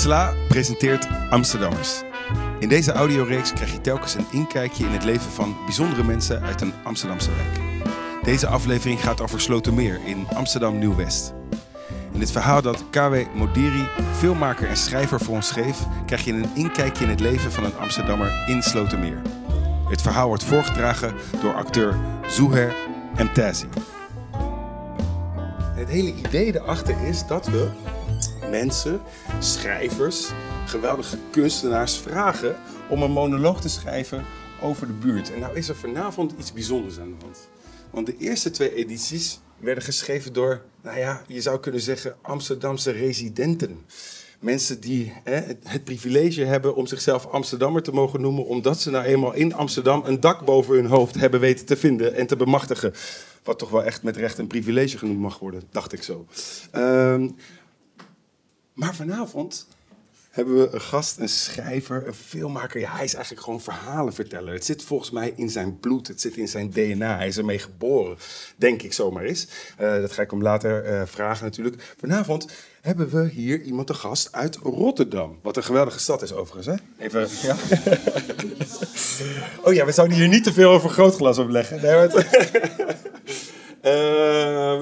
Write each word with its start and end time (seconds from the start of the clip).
SLA 0.00 0.34
presenteert 0.48 1.08
Amsterdammers. 1.30 2.02
In 2.58 2.68
deze 2.68 2.92
audioreeks 2.92 3.52
krijg 3.52 3.72
je 3.72 3.80
telkens 3.80 4.14
een 4.14 4.26
inkijkje 4.30 4.84
in 4.84 4.90
het 4.90 5.04
leven 5.04 5.30
van 5.30 5.56
bijzondere 5.64 6.04
mensen 6.04 6.42
uit 6.42 6.60
een 6.60 6.72
Amsterdamse 6.84 7.30
wijk. 7.30 7.60
Deze 8.22 8.46
aflevering 8.46 9.00
gaat 9.00 9.20
over 9.20 9.40
Slotermeer 9.40 10.00
in 10.04 10.26
Amsterdam 10.34 10.78
Nieuw-West. 10.78 11.32
In 12.12 12.20
het 12.20 12.30
verhaal 12.30 12.62
dat 12.62 12.84
KW 12.90 13.14
Modiri, 13.34 13.88
filmmaker 14.16 14.68
en 14.68 14.76
schrijver 14.76 15.20
voor 15.20 15.34
ons 15.34 15.48
schreef, 15.48 15.78
krijg 16.06 16.24
je 16.24 16.32
een 16.32 16.50
inkijkje 16.54 17.04
in 17.04 17.10
het 17.10 17.20
leven 17.20 17.52
van 17.52 17.64
een 17.64 17.76
Amsterdammer 17.78 18.44
in 18.46 18.62
Slotermeer. 18.62 19.22
Het 19.88 20.02
verhaal 20.02 20.26
wordt 20.26 20.44
voorgedragen 20.44 21.14
door 21.42 21.54
acteur 21.54 21.96
Zuher 22.26 22.74
Mtazi. 23.16 23.68
Het 25.74 25.88
hele 25.88 26.14
idee 26.14 26.54
erachter 26.54 27.06
is 27.06 27.26
dat 27.26 27.46
we 27.46 27.70
mensen, 28.50 29.00
schrijvers, 29.38 30.30
geweldige 30.66 31.16
kunstenaars 31.30 31.96
vragen 31.96 32.56
om 32.88 33.02
een 33.02 33.10
monoloog 33.10 33.60
te 33.60 33.68
schrijven 33.68 34.24
over 34.60 34.86
de 34.86 34.92
buurt. 34.92 35.32
En 35.32 35.40
nou 35.40 35.56
is 35.56 35.68
er 35.68 35.76
vanavond 35.76 36.34
iets 36.38 36.52
bijzonders 36.52 36.98
aan 36.98 37.14
de 37.18 37.24
hand. 37.24 37.48
Want 37.90 38.06
de 38.06 38.16
eerste 38.18 38.50
twee 38.50 38.74
edities 38.74 39.40
werden 39.58 39.84
geschreven 39.84 40.32
door, 40.32 40.62
nou 40.82 40.98
ja, 40.98 41.22
je 41.26 41.40
zou 41.40 41.60
kunnen 41.60 41.80
zeggen, 41.80 42.16
Amsterdamse 42.22 42.90
residenten. 42.90 43.84
Mensen 44.40 44.80
die 44.80 45.12
hè, 45.24 45.40
het 45.64 45.84
privilege 45.84 46.44
hebben 46.44 46.74
om 46.74 46.86
zichzelf 46.86 47.26
Amsterdammer 47.26 47.82
te 47.82 47.92
mogen 47.92 48.20
noemen, 48.20 48.46
omdat 48.46 48.80
ze 48.80 48.90
nou 48.90 49.04
eenmaal 49.04 49.34
in 49.34 49.54
Amsterdam 49.54 50.02
een 50.04 50.20
dak 50.20 50.44
boven 50.44 50.74
hun 50.74 50.86
hoofd 50.86 51.14
hebben 51.14 51.40
weten 51.40 51.66
te 51.66 51.76
vinden 51.76 52.14
en 52.14 52.26
te 52.26 52.36
bemachtigen. 52.36 52.92
Wat 53.42 53.58
toch 53.58 53.70
wel 53.70 53.84
echt 53.84 54.02
met 54.02 54.16
recht 54.16 54.38
een 54.38 54.46
privilege 54.46 54.98
genoemd 54.98 55.18
mag 55.18 55.38
worden, 55.38 55.62
dacht 55.70 55.92
ik 55.92 56.02
zo. 56.02 56.26
Ehm, 56.70 57.28
maar 58.80 58.94
vanavond 58.94 59.66
hebben 60.30 60.54
we 60.54 60.68
een 60.74 60.80
gast, 60.80 61.18
een 61.18 61.28
schrijver, 61.28 62.06
een 62.06 62.14
filmmaker. 62.14 62.80
Ja, 62.80 62.92
hij 62.92 63.04
is 63.04 63.14
eigenlijk 63.14 63.44
gewoon 63.44 63.60
verhalenverteller. 63.60 64.52
Het 64.54 64.64
zit 64.64 64.82
volgens 64.82 65.10
mij 65.10 65.32
in 65.36 65.50
zijn 65.50 65.78
bloed, 65.80 66.08
het 66.08 66.20
zit 66.20 66.36
in 66.36 66.48
zijn 66.48 66.70
DNA. 66.70 67.16
Hij 67.16 67.26
is 67.26 67.36
ermee 67.36 67.58
geboren, 67.58 68.16
denk 68.56 68.82
ik 68.82 68.92
zomaar 68.92 69.22
eens. 69.22 69.46
Uh, 69.80 70.00
dat 70.00 70.12
ga 70.12 70.22
ik 70.22 70.30
hem 70.30 70.42
later 70.42 70.92
uh, 70.92 71.02
vragen 71.06 71.44
natuurlijk. 71.44 71.94
Vanavond 71.98 72.52
hebben 72.80 73.08
we 73.08 73.28
hier 73.28 73.62
iemand 73.62 73.86
te 73.86 73.94
gast 73.94 74.32
uit 74.32 74.56
Rotterdam. 74.56 75.38
Wat 75.42 75.56
een 75.56 75.64
geweldige 75.64 75.98
stad 75.98 76.22
is 76.22 76.32
overigens, 76.32 76.66
hè? 76.66 77.04
Even, 77.04 77.28
ja? 77.42 77.56
oh 79.64 79.72
ja, 79.72 79.84
we 79.84 79.92
zouden 79.92 80.16
hier 80.16 80.28
niet 80.28 80.44
te 80.44 80.52
veel 80.52 80.70
over 80.70 80.90
grootglas 80.90 81.38
opleggen. 81.38 81.82
Nee, 81.82 81.94
maar 81.94 82.08
uh, 83.94 84.80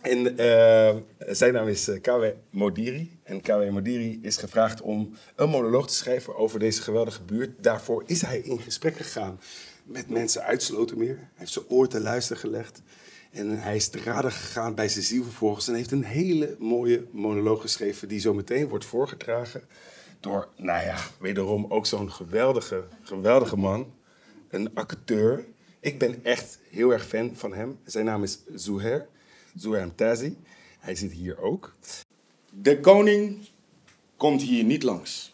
en 0.00 0.40
uh, 0.40 0.96
zijn 1.34 1.52
naam 1.52 1.68
is 1.68 1.90
KW 2.02 2.24
Modiri. 2.50 3.18
En 3.22 3.40
KW 3.40 3.70
Modiri 3.70 4.18
is 4.22 4.36
gevraagd 4.36 4.80
om 4.80 5.14
een 5.36 5.48
monoloog 5.48 5.86
te 5.88 5.94
schrijven 5.94 6.36
over 6.36 6.58
deze 6.58 6.82
geweldige 6.82 7.22
buurt. 7.22 7.62
Daarvoor 7.62 8.02
is 8.06 8.22
hij 8.22 8.38
in 8.38 8.60
gesprek 8.60 8.96
gegaan 8.96 9.40
met 9.84 10.08
mensen 10.08 10.42
uit 10.42 10.62
Slotermeer. 10.62 11.16
Hij 11.16 11.28
heeft 11.34 11.52
zijn 11.52 11.68
oor 11.68 11.88
te 11.88 12.00
luisteren 12.00 12.40
gelegd. 12.40 12.82
En 13.30 13.58
hij 13.58 13.76
is 13.76 13.88
te 13.88 14.00
raden 14.04 14.32
gegaan 14.32 14.74
bij 14.74 14.88
zijn 14.88 15.04
ziel 15.04 15.22
vervolgens. 15.22 15.68
En 15.68 15.74
heeft 15.74 15.92
een 15.92 16.04
hele 16.04 16.56
mooie 16.58 17.06
monoloog 17.10 17.60
geschreven 17.60 18.08
die 18.08 18.20
zo 18.20 18.34
meteen 18.34 18.68
wordt 18.68 18.84
voorgedragen. 18.84 19.62
Door, 20.20 20.48
nou 20.56 20.84
ja, 20.84 20.96
wederom 21.20 21.66
ook 21.68 21.86
zo'n 21.86 22.12
geweldige, 22.12 22.84
geweldige 23.02 23.56
man. 23.56 23.92
Een 24.48 24.74
acteur. 24.74 25.44
Ik 25.80 25.98
ben 25.98 26.24
echt 26.24 26.58
heel 26.70 26.92
erg 26.92 27.06
fan 27.06 27.36
van 27.36 27.54
hem. 27.54 27.78
Zijn 27.84 28.04
naam 28.04 28.22
is 28.22 28.38
Zuher. 28.54 29.08
Zuher 29.54 29.86
Mtazi. 29.86 30.36
Hij 30.78 30.94
zit 30.94 31.12
hier 31.12 31.40
ook. 31.40 31.74
De 32.52 32.80
koning 32.80 33.48
komt 34.16 34.42
hier 34.42 34.64
niet 34.64 34.82
langs. 34.82 35.30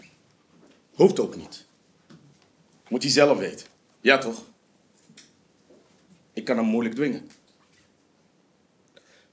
Hoeft 0.94 1.21
ook 1.21 1.37
niet. 1.37 1.66
Moet 2.89 3.03
hij 3.03 3.12
zelf 3.12 3.39
weten. 3.39 3.66
Ja, 4.00 4.19
toch? 4.19 4.44
Ik 6.33 6.44
kan 6.44 6.56
hem 6.56 6.66
moeilijk 6.66 6.94
dwingen. 6.94 7.28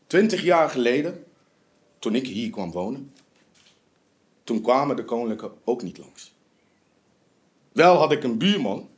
Twintig 0.07 0.43
jaar 0.43 0.69
geleden, 0.69 1.23
toen 1.99 2.15
ik 2.15 2.27
hier 2.27 2.49
kwam 2.49 2.71
wonen, 2.71 3.13
toen 4.43 4.61
kwamen 4.61 4.95
de 4.95 5.05
koninklijke 5.05 5.51
ook 5.63 5.83
niet 5.83 5.97
langs. 5.97 6.33
Wel 7.71 7.95
had 7.95 8.11
ik 8.11 8.23
een 8.23 8.37
buurman. 8.37 8.89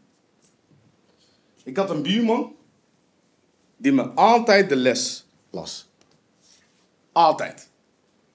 Ik 1.63 1.78
had 1.78 1.90
een 1.90 2.02
buurman 2.02 2.56
die 3.78 3.91
me 3.91 4.03
altijd 4.03 4.69
de 4.69 4.75
les 4.75 5.25
las. 5.53 5.90
Altijd. 7.12 7.69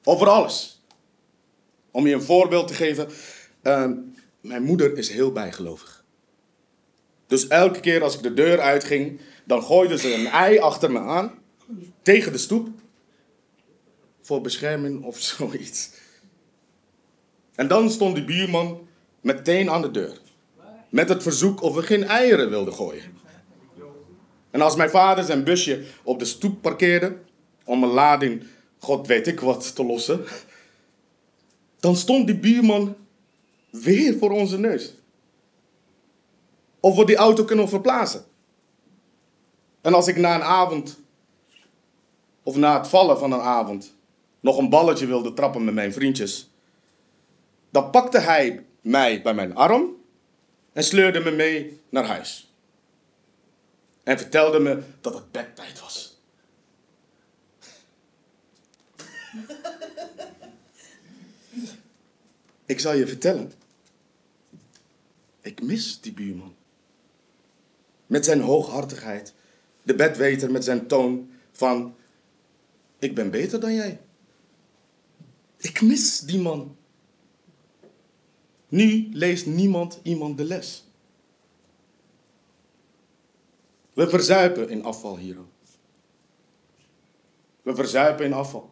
Over 0.05 0.29
alles. 0.29 0.83
Om 1.91 2.06
je 2.06 2.15
een 2.15 2.23
voorbeeld 2.23 2.69
te 2.69 2.75
geven. 2.75 3.09
Uh, 3.62 3.91
mijn 4.41 4.62
moeder 4.62 4.97
is 4.97 5.11
heel 5.11 5.33
bijgelovig. 5.33 6.05
Dus 7.27 7.47
elke 7.49 7.81
keer 7.81 8.03
als 8.03 8.15
ik 8.15 8.23
de 8.23 8.34
deur 8.34 8.61
uitging, 8.61 9.21
dan 9.45 9.62
gooide 9.62 9.99
ze 9.99 10.15
een 10.15 10.27
ei 10.27 10.59
achter 10.59 10.93
me 10.93 10.99
aan. 10.99 11.39
Tegen 12.03 12.33
de 12.33 12.39
stoep. 12.39 12.69
Voor 14.21 14.41
bescherming 14.41 15.05
of 15.05 15.19
zoiets. 15.37 15.91
En 17.55 17.69
dan 17.69 17.91
stond 17.91 18.15
die 18.15 18.25
buurman 18.25 18.89
meteen 19.21 19.71
aan 19.71 19.83
de 19.83 19.91
deur. 19.91 20.19
Met 20.89 21.09
het 21.09 21.23
verzoek 21.23 21.62
of 21.62 21.75
we 21.75 21.83
geen 21.83 22.05
eieren 22.05 22.50
wilden 22.50 22.75
gooien. 22.75 23.19
En 24.51 24.61
als 24.61 24.77
mijn 24.77 24.91
vader 24.91 25.25
zijn 25.25 25.45
busje 25.45 25.85
op 26.03 26.19
de 26.19 26.25
stoep 26.25 26.63
parkeerde 26.63 27.17
om 27.65 27.83
een 27.83 27.91
lading, 27.91 28.47
god 28.79 29.07
weet 29.07 29.27
ik 29.27 29.41
wat, 29.41 29.75
te 29.75 29.85
lossen, 29.85 30.25
dan 31.81 31.97
stond 31.97 32.27
die 32.27 32.39
buurman 32.39 32.97
weer 33.71 34.19
voor 34.19 34.31
onze 34.31 34.59
neus. 34.59 34.95
Of 36.81 36.97
we 36.97 37.05
die 37.05 37.17
auto 37.17 37.45
kunnen 37.45 37.69
verplaatsen. 37.69 38.25
En 39.81 39.95
als 39.95 40.09
ik 40.09 40.17
na 40.17 40.35
een 40.35 40.43
avond, 40.43 41.01
of 42.43 42.57
na 42.57 42.79
het 42.79 42.89
vallen 42.89 43.19
van 43.19 43.33
een 43.33 43.41
avond, 43.41 43.95
nog 44.41 44.59
een 44.59 44.69
balletje 44.69 45.07
wilde 45.07 45.35
trappen 45.35 45.65
met 45.65 45.75
mijn 45.75 45.93
vriendjes, 45.93 46.51
dan 47.71 47.91
pakte 47.91 48.19
hij 48.19 48.65
mij 48.81 49.23
bij 49.23 49.35
mijn 49.35 49.55
arm 49.55 49.97
en 50.73 50.85
sleurde 50.85 51.21
me 51.21 51.31
mee 51.31 51.81
naar 51.89 52.07
huis 52.07 52.48
en 54.09 54.19
vertelde 54.19 54.59
me 54.59 54.83
dat 55.01 55.15
het 55.15 55.31
bedtijd 55.31 55.81
was. 55.81 56.21
Ik 62.67 62.81
zal 62.81 62.95
je 62.95 63.07
vertellen. 63.07 63.53
Ik 65.41 65.63
mis 65.63 66.01
die 66.01 66.13
buurman. 66.13 66.55
Met 68.07 68.25
zijn 68.25 68.41
hooghartigheid. 68.41 69.35
De 69.83 69.95
bedweter 69.95 70.51
met 70.51 70.65
zijn 70.65 70.87
toon 70.87 71.31
van... 71.53 71.97
Ik 72.99 73.15
ben 73.15 73.31
beter 73.31 73.61
dan 73.61 73.75
jij. 73.75 74.01
Ik 75.57 75.81
mis 75.81 76.21
die 76.21 76.41
man. 76.41 76.77
Nu 78.69 79.09
leest 79.13 79.47
niemand 79.47 80.01
iemand 80.03 80.37
de 80.37 80.45
les. 80.45 80.88
We 83.99 84.09
verzuipen 84.09 84.69
in 84.69 84.85
afval 84.85 85.17
hier. 85.17 85.37
We 87.63 87.75
verzuipen 87.75 88.25
in 88.25 88.33
afval. 88.33 88.71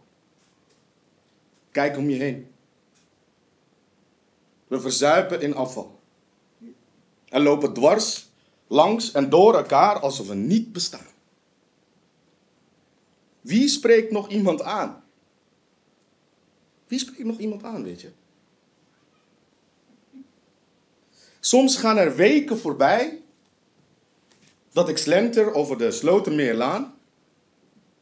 Kijk 1.71 1.97
om 1.97 2.11
je 2.11 2.17
heen. 2.17 2.53
We 4.67 4.81
verzuipen 4.81 5.41
in 5.41 5.55
afval. 5.55 6.01
En 7.25 7.43
lopen 7.43 7.73
dwars, 7.73 8.29
langs 8.67 9.13
en 9.13 9.31
door 9.31 9.55
elkaar 9.55 9.99
alsof 9.99 10.29
we 10.29 10.35
niet 10.35 10.73
bestaan. 10.73 11.07
Wie 13.41 13.69
spreekt 13.69 14.11
nog 14.11 14.29
iemand 14.29 14.63
aan? 14.63 15.05
Wie 16.87 16.99
spreekt 16.99 17.25
nog 17.25 17.39
iemand 17.39 17.63
aan, 17.63 17.83
weet 17.83 18.01
je? 18.01 18.13
Soms 21.41 21.77
gaan 21.77 21.97
er 21.97 22.17
weken 22.17 22.59
voorbij 22.59 23.25
dat 24.77 24.89
ik 24.89 24.99
slenter 24.99 25.55
over 25.55 25.79
de 25.79 25.91
Slotermeerlaan 25.91 26.95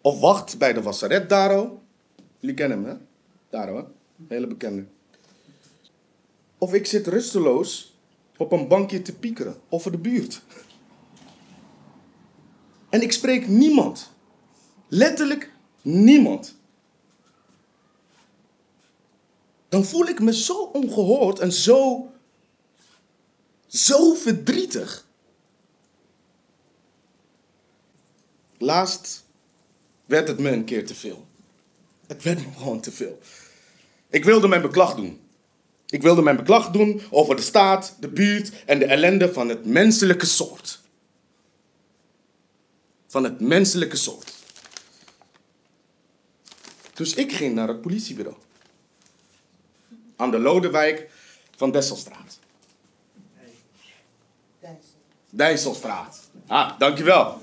of 0.01 0.21
wacht 0.21 0.59
bij 0.59 0.73
de 0.73 0.83
Wasseret 0.83 1.29
Daro. 1.29 1.83
Jullie 2.39 2.57
kennen 2.57 2.79
hem, 2.79 2.87
hè? 2.87 2.97
Daro? 3.51 3.89
Hele 4.29 4.47
bekende. 4.47 4.85
Of 6.59 6.75
ik 6.75 6.87
zit 6.87 7.07
rusteloos 7.07 7.97
op 8.37 8.53
een 8.53 8.69
bankje 8.69 9.03
te 9.03 9.15
piekeren 9.15 9.57
over 9.69 9.91
de 9.91 9.99
buurt. 9.99 10.43
En 12.89 13.03
ik 13.03 13.13
spreek 13.13 13.49
niemand. 13.49 14.11
Letterlijk 14.89 15.53
niemand. 15.83 16.57
Dan 19.69 19.85
voel 19.85 20.07
ik 20.07 20.21
me 20.21 20.35
zo 20.35 20.63
ongehoord 20.63 21.39
en 21.39 21.53
zo, 21.53 22.11
zo 23.67 24.15
verdrietig. 24.15 25.04
Laatst 28.65 29.25
werd 30.05 30.29
het 30.29 30.39
me 30.39 30.51
een 30.51 30.65
keer 30.65 30.87
te 30.87 30.95
veel. 30.95 31.27
Het 32.07 32.23
werd 32.23 32.39
me 32.39 32.53
gewoon 32.57 32.81
te 32.81 32.93
veel. 32.93 33.19
Ik 34.09 34.25
wilde 34.25 34.49
mijn 34.49 34.63
beklag 34.63 34.95
doen. 34.95 35.21
Ik 35.89 36.03
wilde 36.03 36.23
mijn 36.23 36.37
beklag 36.37 36.71
doen 36.71 37.03
over 37.11 37.37
de 37.37 37.43
staat, 37.43 37.97
de 38.01 38.09
buurt 38.09 38.65
en 38.65 38.79
de 38.79 38.85
ellende 38.85 39.33
van 39.33 39.49
het 39.49 39.67
menselijke 39.67 40.27
soort. 40.27 40.81
Van 43.07 43.25
het 43.25 43.41
menselijke 43.41 43.97
soort. 43.97 44.35
Dus 46.95 47.15
ik 47.15 47.33
ging 47.33 47.55
naar 47.55 47.69
het 47.69 47.81
politiebureau. 47.81 48.37
Aan 50.17 50.31
de 50.31 50.39
Lodewijk 50.39 51.11
van 51.57 51.71
Desselstraat. 51.71 52.39
Dijsselstraat. 55.31 56.21
Ah, 56.47 56.79
dankjewel. 56.79 57.41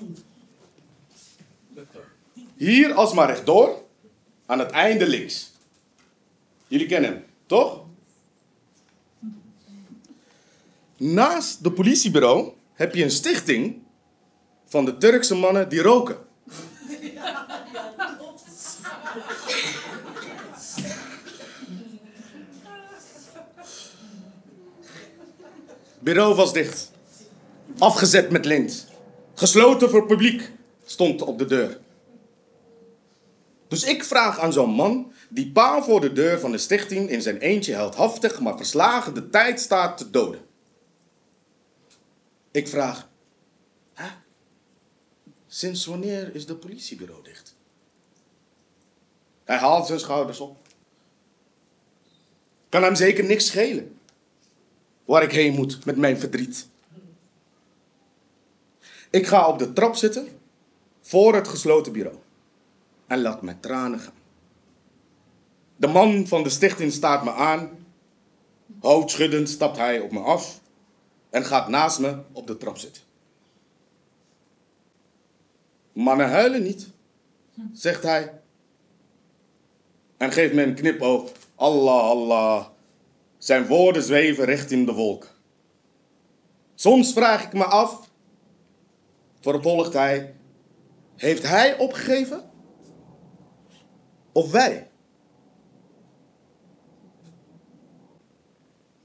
Hier 2.62 2.94
alsmaar 2.94 3.28
rechtdoor, 3.28 3.84
aan 4.46 4.60
het 4.60 4.72
einde 4.72 5.08
links. 5.08 5.52
Jullie 6.68 6.88
kennen 6.88 7.12
hem, 7.12 7.24
toch? 7.46 7.84
Naast 10.98 11.60
het 11.63 11.74
politiebureau 11.74 12.52
heb 12.74 12.96
je 12.96 13.04
een 13.04 13.12
stichting 13.12 13.81
van 14.66 14.86
de 14.86 14.98
Turkse 14.98 15.36
mannen 15.36 15.69
die 15.69 15.81
roken. 15.81 16.18
Bureau 26.00 26.36
was 26.36 26.54
dicht. 26.54 26.92
Afgezet 27.78 28.30
met 28.30 28.46
lint. 28.46 28.88
Gesloten 29.34 29.90
voor 29.90 30.06
publiek 30.06 30.52
stond 30.86 31.22
op 31.22 31.38
de 31.38 31.46
deur. 31.46 31.80
Dus 33.71 33.83
ik 33.83 34.03
vraag 34.03 34.39
aan 34.39 34.53
zo'n 34.53 34.69
man 34.69 35.12
die 35.29 35.51
paal 35.51 35.83
voor 35.83 36.01
de 36.01 36.13
deur 36.13 36.39
van 36.39 36.51
de 36.51 36.57
stichting 36.57 37.09
in 37.09 37.21
zijn 37.21 37.38
eentje 37.38 37.73
heldhaftig 37.73 38.39
maar 38.39 38.57
verslagen 38.57 39.13
de 39.13 39.29
tijd 39.29 39.59
staat 39.59 39.97
te 39.97 40.09
doden. 40.09 40.41
Ik 42.51 42.68
vraag, 42.68 43.09
hè? 43.94 44.07
Sinds 45.47 45.85
wanneer 45.85 46.35
is 46.35 46.45
de 46.45 46.56
politiebureau 46.56 47.23
dicht? 47.23 47.56
Hij 49.44 49.57
haalt 49.57 49.88
zijn 49.88 50.00
schouders 50.00 50.39
op. 50.39 50.57
Kan 52.69 52.83
hem 52.83 52.95
zeker 52.95 53.24
niks 53.24 53.45
schelen. 53.45 54.00
Waar 55.06 55.24
ik 55.24 55.31
heen 55.31 55.53
moet 55.53 55.85
met 55.85 55.97
mijn 55.97 56.19
verdriet. 56.19 56.67
Ik 59.09 59.27
ga 59.27 59.47
op 59.47 59.59
de 59.59 59.74
trap 59.74 59.95
zitten 59.95 60.27
voor 61.01 61.35
het 61.35 61.47
gesloten 61.47 61.91
bureau 61.91 62.20
en 63.12 63.22
laat 63.22 63.42
mijn 63.42 63.60
tranen 63.60 64.00
gaan. 64.00 64.13
De 65.75 65.88
man 65.88 66.28
van 66.28 66.44
de 66.44 66.50
stichting 66.50 66.92
staat 66.92 67.24
me 67.24 67.31
aan. 67.31 67.69
Hoofdschuddend 68.80 69.50
stapt 69.50 69.78
hij 69.78 70.00
op 70.00 70.12
me 70.12 70.19
af 70.19 70.62
en 71.30 71.46
gaat 71.46 71.68
naast 71.68 72.00
me 72.00 72.18
op 72.31 72.48
de 72.48 72.58
trap 72.58 72.78
zitten. 72.78 73.04
Mannen 75.94 76.30
huilen 76.30 76.63
niet, 76.63 76.88
zegt 77.74 78.04
hij. 78.04 78.42
En 80.18 80.31
geeft 80.31 80.54
me 80.54 80.63
een 80.63 80.75
knipoog. 80.75 81.31
Allah, 81.56 82.04
Allah. 82.04 82.66
Zijn 83.38 83.68
woorden 83.68 84.04
zweven 84.04 84.46
richting 84.46 84.86
de 84.86 84.94
wolk. 84.94 85.28
Soms 86.75 87.13
vraag 87.13 87.44
ik 87.44 87.54
me 87.54 87.63
af, 87.63 88.10
vervolgt 89.40 89.94
hij, 89.94 90.36
heeft 91.16 91.48
hij 91.48 91.78
opgegeven? 91.78 92.50
Of 94.31 94.51
wij? 94.51 94.89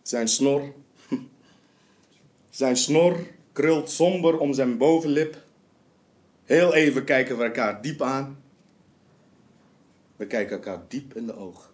Zijn 0.03 0.29
snor, 0.29 0.75
zijn 2.51 2.77
snor 2.77 3.27
krult 3.53 3.91
somber 3.91 4.39
om 4.39 4.55
zijn 4.55 4.79
bovenlip. 4.79 5.45
Heel 6.45 6.75
even 6.75 7.05
kijken 7.05 7.39
we 7.39 7.45
elkaar 7.45 7.83
diep 7.83 8.03
aan. 8.03 8.43
We 10.17 10.27
kijken 10.27 10.57
elkaar 10.57 10.83
diep 10.89 11.15
in 11.17 11.27
de 11.27 11.37
ogen. 11.37 11.71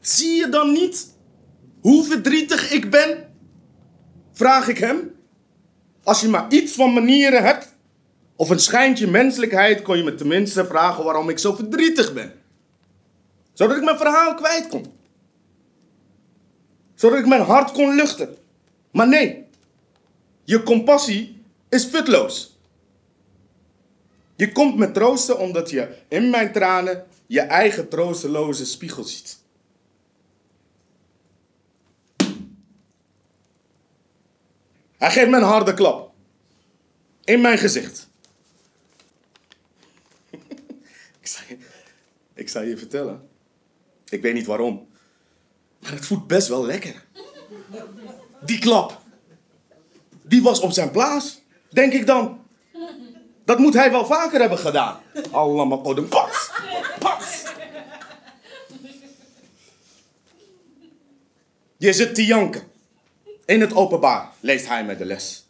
Zie 0.00 0.36
je 0.36 0.48
dan 0.48 0.72
niet 0.72 1.14
hoe 1.80 2.04
verdrietig 2.04 2.70
ik 2.70 2.90
ben? 2.90 3.34
Vraag 4.32 4.68
ik 4.68 4.78
hem. 4.78 5.14
Als 6.02 6.20
je 6.20 6.28
maar 6.28 6.52
iets 6.52 6.72
van 6.72 6.92
manieren 6.92 7.42
hebt, 7.42 7.55
of 8.36 8.50
een 8.50 8.58
schijntje 8.58 9.06
menselijkheid, 9.06 9.82
kon 9.82 9.96
je 9.96 10.02
me 10.02 10.14
tenminste 10.14 10.66
vragen 10.66 11.04
waarom 11.04 11.28
ik 11.28 11.38
zo 11.38 11.54
verdrietig 11.54 12.12
ben. 12.12 12.32
Zodat 13.52 13.76
ik 13.76 13.84
mijn 13.84 13.98
verhaal 13.98 14.34
kwijt 14.34 14.68
kon. 14.68 14.94
Zodat 16.94 17.18
ik 17.18 17.26
mijn 17.26 17.42
hart 17.42 17.72
kon 17.72 17.94
luchten. 17.94 18.36
Maar 18.90 19.08
nee, 19.08 19.44
je 20.44 20.62
compassie 20.62 21.42
is 21.68 21.84
futloos. 21.84 22.58
Je 24.36 24.52
komt 24.52 24.76
me 24.76 24.92
troosten 24.92 25.38
omdat 25.38 25.70
je 25.70 25.88
in 26.08 26.30
mijn 26.30 26.52
tranen 26.52 27.06
je 27.26 27.40
eigen 27.40 27.88
troosteloze 27.88 28.66
spiegel 28.66 29.04
ziet. 29.04 29.38
Hij 34.96 35.10
geeft 35.10 35.30
me 35.30 35.36
een 35.36 35.42
harde 35.42 35.74
klap. 35.74 36.12
In 37.24 37.40
mijn 37.40 37.58
gezicht. 37.58 38.08
Ik, 42.34 42.48
zal 42.48 42.62
je, 42.62 42.76
vertellen. 42.76 43.28
Ik 44.08 44.22
weet 44.22 44.34
niet 44.34 44.46
waarom. 44.46 44.88
Maar 45.78 45.92
het 45.92 46.06
voelt 46.06 46.26
best 46.26 46.48
wel 46.48 46.66
lekker. 46.66 47.04
Die 48.44 48.58
klap. 48.58 49.00
Die 50.22 50.42
was 50.42 50.60
op 50.60 50.72
zijn 50.72 50.90
plaats. 50.90 51.40
Denk 51.70 51.92
ik 51.92 52.06
dan. 52.06 52.44
Dat 53.44 53.58
moet 53.58 53.74
hij 53.74 53.90
wel 53.90 54.06
vaker 54.06 54.40
hebben 54.40 54.58
gedaan. 54.58 55.00
Allemaal 55.30 55.78
op 55.78 55.94
de 55.94 56.02
pat. 56.02 56.52
Pat. 56.98 57.54
Je 61.76 61.92
zit 61.92 62.14
te 62.14 62.24
janken. 62.24 62.62
In 63.44 63.60
het 63.60 63.74
openbaar 63.74 64.32
leest 64.40 64.66
hij 64.66 64.84
me 64.84 64.96
de 64.96 65.04
les. 65.04 65.46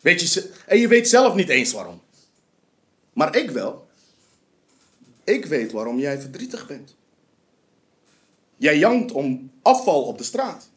Weet 0.00 0.32
je, 0.32 0.52
en 0.66 0.78
je 0.78 0.88
weet 0.88 1.08
zelf 1.08 1.34
niet 1.34 1.48
eens 1.48 1.72
waarom. 1.72 2.02
Maar 3.12 3.36
ik 3.36 3.50
wel. 3.50 3.87
Ik 5.28 5.46
weet 5.46 5.72
waarom 5.72 5.98
jij 5.98 6.20
verdrietig 6.20 6.66
bent. 6.66 6.96
Jij 8.56 8.78
jankt 8.78 9.12
om 9.12 9.50
afval 9.62 10.02
op 10.02 10.18
de 10.18 10.24
straat. 10.24 10.70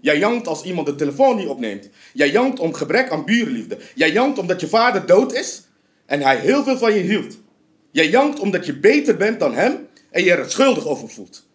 Jij 0.00 0.18
jankt 0.18 0.46
als 0.46 0.62
iemand 0.62 0.86
de 0.86 0.94
telefoon 0.94 1.36
niet 1.36 1.48
opneemt. 1.48 1.88
Jij 2.12 2.30
jankt 2.30 2.58
om 2.58 2.74
gebrek 2.74 3.10
aan 3.10 3.24
buurliefde. 3.24 3.78
Jij 3.94 4.12
jankt 4.12 4.38
omdat 4.38 4.60
je 4.60 4.68
vader 4.68 5.06
dood 5.06 5.32
is 5.32 5.62
en 6.06 6.20
hij 6.20 6.38
heel 6.38 6.64
veel 6.64 6.78
van 6.78 6.94
je 6.94 7.00
hield. 7.00 7.38
Jij 7.90 8.08
jankt 8.08 8.38
omdat 8.38 8.66
je 8.66 8.78
beter 8.78 9.16
bent 9.16 9.40
dan 9.40 9.54
hem 9.54 9.88
en 10.10 10.24
je 10.24 10.32
er 10.32 10.50
schuldig 10.50 10.86
over 10.86 11.08
voelt. 11.08 11.46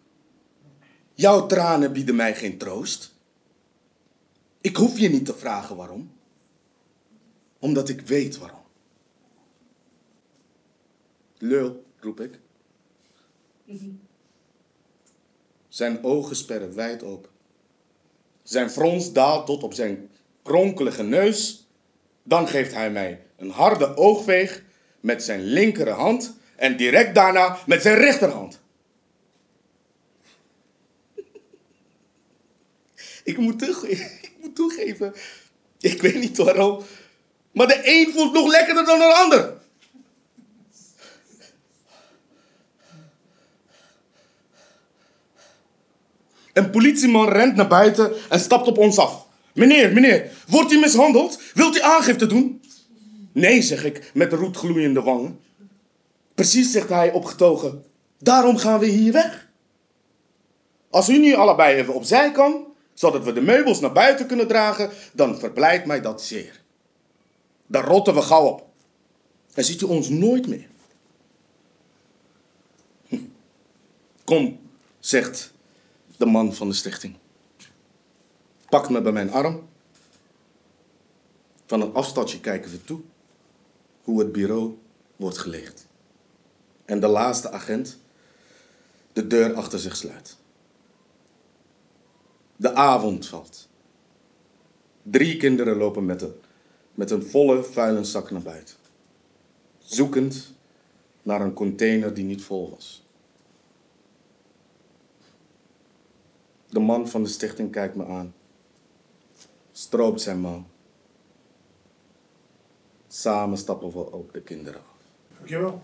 Jouw 1.14 1.46
tranen 1.46 1.92
bieden 1.92 2.16
mij 2.16 2.34
geen 2.34 2.58
troost. 2.58 3.14
Ik 4.60 4.76
hoef 4.76 4.98
je 4.98 5.08
niet 5.08 5.24
te 5.24 5.34
vragen 5.34 5.76
waarom. 5.76 6.10
Omdat 7.58 7.88
ik 7.88 8.00
weet 8.00 8.38
waarom. 8.38 8.64
Lul, 11.38 11.85
roep 12.06 12.20
ik. 12.20 12.38
Zijn 15.68 16.04
ogen 16.04 16.36
sperren 16.36 16.74
wijd 16.74 17.02
open. 17.02 17.30
Zijn 18.42 18.70
frons 18.70 19.12
daalt 19.12 19.46
tot 19.46 19.62
op 19.62 19.74
zijn 19.74 20.10
kronkelige 20.42 21.02
neus. 21.02 21.66
Dan 22.22 22.48
geeft 22.48 22.72
hij 22.74 22.90
mij 22.90 23.26
een 23.36 23.50
harde 23.50 23.96
oogveeg 23.96 24.62
met 25.00 25.22
zijn 25.22 25.40
linkerhand 25.40 26.36
en 26.56 26.76
direct 26.76 27.14
daarna 27.14 27.58
met 27.66 27.82
zijn 27.82 27.96
rechterhand. 27.96 28.60
Ik 33.24 33.38
moet, 33.38 33.62
ik 34.22 34.32
moet 34.40 34.54
toegeven, 34.54 35.14
ik 35.80 36.02
weet 36.02 36.20
niet 36.20 36.36
waarom, 36.36 36.82
maar 37.52 37.66
de 37.66 37.80
een 37.84 38.12
voelt 38.12 38.32
nog 38.32 38.46
lekkerder 38.46 38.84
dan 38.84 38.98
de 38.98 39.14
ander. 39.14 39.64
Een 46.56 46.70
politieman 46.70 47.28
rent 47.28 47.56
naar 47.56 47.68
buiten 47.68 48.12
en 48.28 48.40
stapt 48.40 48.66
op 48.66 48.78
ons 48.78 48.98
af. 48.98 49.26
Meneer, 49.52 49.92
meneer, 49.92 50.30
wordt 50.48 50.72
u 50.72 50.78
mishandeld? 50.78 51.40
Wilt 51.54 51.76
u 51.76 51.80
aangifte 51.80 52.26
doen? 52.26 52.60
Nee, 53.32 53.62
zeg 53.62 53.84
ik 53.84 54.10
met 54.14 54.32
roetgloeiende 54.32 55.02
wangen. 55.02 55.40
Precies, 56.34 56.70
zegt 56.72 56.88
hij 56.88 57.12
opgetogen. 57.12 57.84
Daarom 58.18 58.56
gaan 58.56 58.78
we 58.78 58.86
hier 58.86 59.12
weg. 59.12 59.48
Als 60.90 61.08
u 61.08 61.18
nu 61.18 61.34
allebei 61.34 61.76
even 61.76 61.94
opzij 61.94 62.32
kan, 62.32 62.66
zodat 62.94 63.24
we 63.24 63.32
de 63.32 63.40
meubels 63.40 63.80
naar 63.80 63.92
buiten 63.92 64.26
kunnen 64.26 64.48
dragen, 64.48 64.90
dan 65.12 65.38
verblijdt 65.38 65.86
mij 65.86 66.00
dat 66.00 66.22
zeer. 66.22 66.60
Dan 67.66 67.82
rotten 67.82 68.14
we 68.14 68.22
gauw 68.22 68.46
op. 68.46 68.66
En 69.54 69.64
ziet 69.64 69.80
u 69.80 69.84
ons 69.84 70.08
nooit 70.08 70.46
meer. 70.46 70.68
Hm. 73.08 73.18
Kom, 74.24 74.58
zegt 74.98 75.54
de 76.16 76.26
man 76.26 76.54
van 76.54 76.68
de 76.68 76.74
stichting. 76.74 77.16
Pakt 78.68 78.88
me 78.88 79.00
bij 79.00 79.12
mijn 79.12 79.30
arm. 79.30 79.68
Van 81.66 81.80
een 81.80 81.94
afstandje 81.94 82.40
kijken 82.40 82.70
we 82.70 82.84
toe 82.84 83.00
hoe 84.02 84.18
het 84.18 84.32
bureau 84.32 84.78
wordt 85.16 85.38
geleegd. 85.38 85.86
En 86.84 87.00
de 87.00 87.06
laatste 87.06 87.50
agent 87.50 87.98
de 89.12 89.26
deur 89.26 89.54
achter 89.54 89.78
zich 89.78 89.96
sluit. 89.96 90.36
De 92.56 92.74
avond 92.74 93.26
valt. 93.26 93.68
Drie 95.02 95.36
kinderen 95.36 95.76
lopen 95.76 96.04
met 96.04 96.22
een, 96.22 96.34
met 96.94 97.10
een 97.10 97.22
volle 97.22 97.62
vuilniszak 97.62 98.30
naar 98.30 98.42
buiten. 98.42 98.76
Zoekend 99.78 100.52
naar 101.22 101.40
een 101.40 101.52
container 101.52 102.14
die 102.14 102.24
niet 102.24 102.42
vol 102.42 102.70
was. 102.70 103.05
De 106.76 106.82
man 106.82 107.08
van 107.08 107.22
de 107.22 107.28
stichting 107.28 107.72
kijkt 107.72 107.94
me 107.94 108.06
aan. 108.06 108.34
Stroopt 109.72 110.20
zijn 110.20 110.40
mouw. 110.40 110.64
Samen 113.08 113.58
stappen 113.58 113.90
we 113.90 114.12
ook 114.12 114.32
de 114.32 114.40
kinderen 114.40 114.80
af. 114.80 114.96
Dankjewel. 115.36 115.82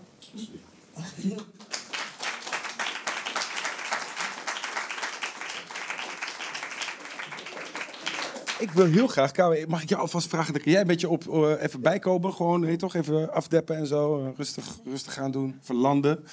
Ik 8.59 8.71
wil 8.71 8.85
heel 8.85 9.07
graag, 9.07 9.31
Kouwe, 9.31 9.65
mag 9.67 9.81
ik 9.81 9.89
jou 9.89 10.01
alvast 10.01 10.27
vragen, 10.27 10.53
dan 10.53 10.61
kun 10.61 10.71
jij 10.71 10.81
een 10.81 10.87
beetje 10.87 11.09
op, 11.09 11.27
eh, 11.27 11.63
even 11.63 11.81
bijkomen, 11.81 12.33
gewoon, 12.33 12.61
weet 12.61 12.71
je 12.71 12.77
toch, 12.77 12.95
even 12.95 13.33
afdeppen 13.33 13.75
en 13.75 13.87
zo, 13.87 14.19
eh, 14.19 14.27
rustig, 14.35 14.79
rustig 14.85 15.13
gaan 15.13 15.31
doen, 15.31 15.59
verlanden. 15.61 16.23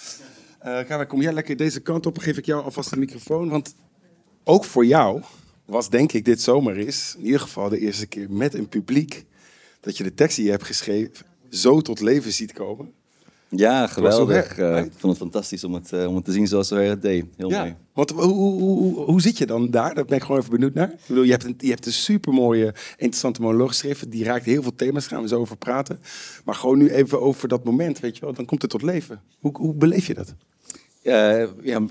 Eh 0.58 0.84
Kouwe, 0.86 1.06
kom 1.06 1.22
jij 1.22 1.32
lekker 1.32 1.56
deze 1.56 1.80
kant 1.80 2.06
op, 2.06 2.18
geef 2.18 2.36
ik 2.36 2.46
jou 2.46 2.64
alvast 2.64 2.90
de 2.90 2.96
microfoon, 2.96 3.48
want 3.48 3.74
ook 4.44 4.64
voor 4.64 4.86
jou 4.86 5.22
was 5.64 5.90
denk 5.90 6.12
ik 6.12 6.24
dit 6.24 6.40
zomer 6.40 6.78
is, 6.78 7.14
in 7.18 7.24
ieder 7.24 7.40
geval 7.40 7.68
de 7.68 7.78
eerste 7.78 8.06
keer 8.06 8.30
met 8.30 8.54
een 8.54 8.68
publiek, 8.68 9.24
dat 9.80 9.96
je 9.96 10.04
de 10.04 10.14
tekst 10.14 10.36
die 10.36 10.44
je 10.44 10.50
hebt 10.50 10.64
geschreven 10.64 11.26
zo 11.50 11.80
tot 11.80 12.00
leven 12.00 12.32
ziet 12.32 12.52
komen. 12.52 12.92
Ja, 13.48 13.86
geweldig. 13.86 14.58
Eh, 14.58 14.76
ik 14.76 14.92
vond 14.96 15.12
het 15.12 15.22
fantastisch 15.22 15.64
om 15.64 15.74
het, 15.74 15.92
eh, 15.92 16.06
om 16.06 16.14
het 16.14 16.24
te 16.24 16.32
zien 16.32 16.46
zoals 16.46 16.70
hij 16.70 16.86
het 16.86 17.02
deed. 17.02 17.24
Heel 17.36 17.50
mooi. 17.50 17.76
Want 17.92 18.10
hoe, 18.10 18.22
hoe, 18.22 18.60
hoe, 18.60 18.94
hoe 18.94 19.20
zit 19.20 19.38
je 19.38 19.46
dan 19.46 19.70
daar? 19.70 19.94
Daar 19.94 20.04
ben 20.04 20.16
ik 20.16 20.22
gewoon 20.22 20.38
even 20.38 20.50
benieuwd 20.50 20.74
naar. 20.74 20.90
Ik 20.90 20.98
bedoel, 21.06 21.22
je 21.22 21.30
hebt 21.30 21.44
een, 21.44 21.54
je 21.58 21.68
hebt 21.68 21.86
een 21.86 21.92
supermooie, 21.92 22.74
interessante 22.90 23.40
monoloog 23.40 23.68
geschreven. 23.68 24.10
Die 24.10 24.24
raakt 24.24 24.44
heel 24.44 24.62
veel 24.62 24.74
thema's, 24.74 25.02
daar 25.02 25.12
gaan 25.12 25.22
we 25.22 25.28
zo 25.28 25.40
over 25.40 25.56
praten. 25.56 26.00
Maar 26.44 26.54
gewoon 26.54 26.78
nu 26.78 26.90
even 26.90 27.20
over 27.20 27.48
dat 27.48 27.64
moment, 27.64 28.00
weet 28.00 28.16
je 28.16 28.20
wel. 28.20 28.34
Dan 28.34 28.44
komt 28.44 28.62
het 28.62 28.70
tot 28.70 28.82
leven. 28.82 29.22
Hoe, 29.38 29.52
hoe 29.56 29.74
beleef 29.74 30.06
je 30.06 30.14
dat? 30.14 30.34
Eh, 31.02 31.44
ja, 31.62 31.86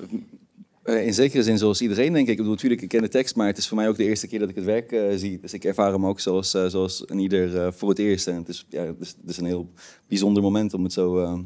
in 0.97 1.13
zekere 1.13 1.43
zin 1.43 1.57
zoals 1.57 1.81
iedereen, 1.81 2.13
denk 2.13 2.25
ik. 2.25 2.31
Ik 2.31 2.37
bedoel, 2.37 2.51
natuurlijk, 2.51 2.81
ik 2.81 2.87
ken 2.87 3.01
de 3.01 3.07
tekst, 3.07 3.35
maar 3.35 3.47
het 3.47 3.57
is 3.57 3.67
voor 3.67 3.77
mij 3.77 3.87
ook 3.87 3.97
de 3.97 4.03
eerste 4.03 4.27
keer 4.27 4.39
dat 4.39 4.49
ik 4.49 4.55
het 4.55 4.65
werk 4.65 4.91
eh, 4.91 5.15
zie. 5.15 5.39
Dus 5.39 5.53
ik 5.53 5.63
ervaar 5.63 5.91
hem 5.91 6.05
ook 6.05 6.19
zoals, 6.19 6.53
eh, 6.53 6.65
zoals 6.65 7.03
een 7.05 7.19
ieder 7.19 7.57
eh, 7.57 7.71
voor 7.71 7.89
het 7.89 7.99
eerst. 7.99 8.27
En 8.27 8.35
het 8.35 8.49
is, 8.49 8.65
ja, 8.69 8.85
het 8.85 9.15
is, 9.27 9.37
een 9.37 9.45
heel 9.45 9.69
bijzonder 10.07 10.43
moment 10.43 10.73
om 10.73 10.83
het 10.83 10.93
zo 10.93 11.19
eh, 11.19 11.39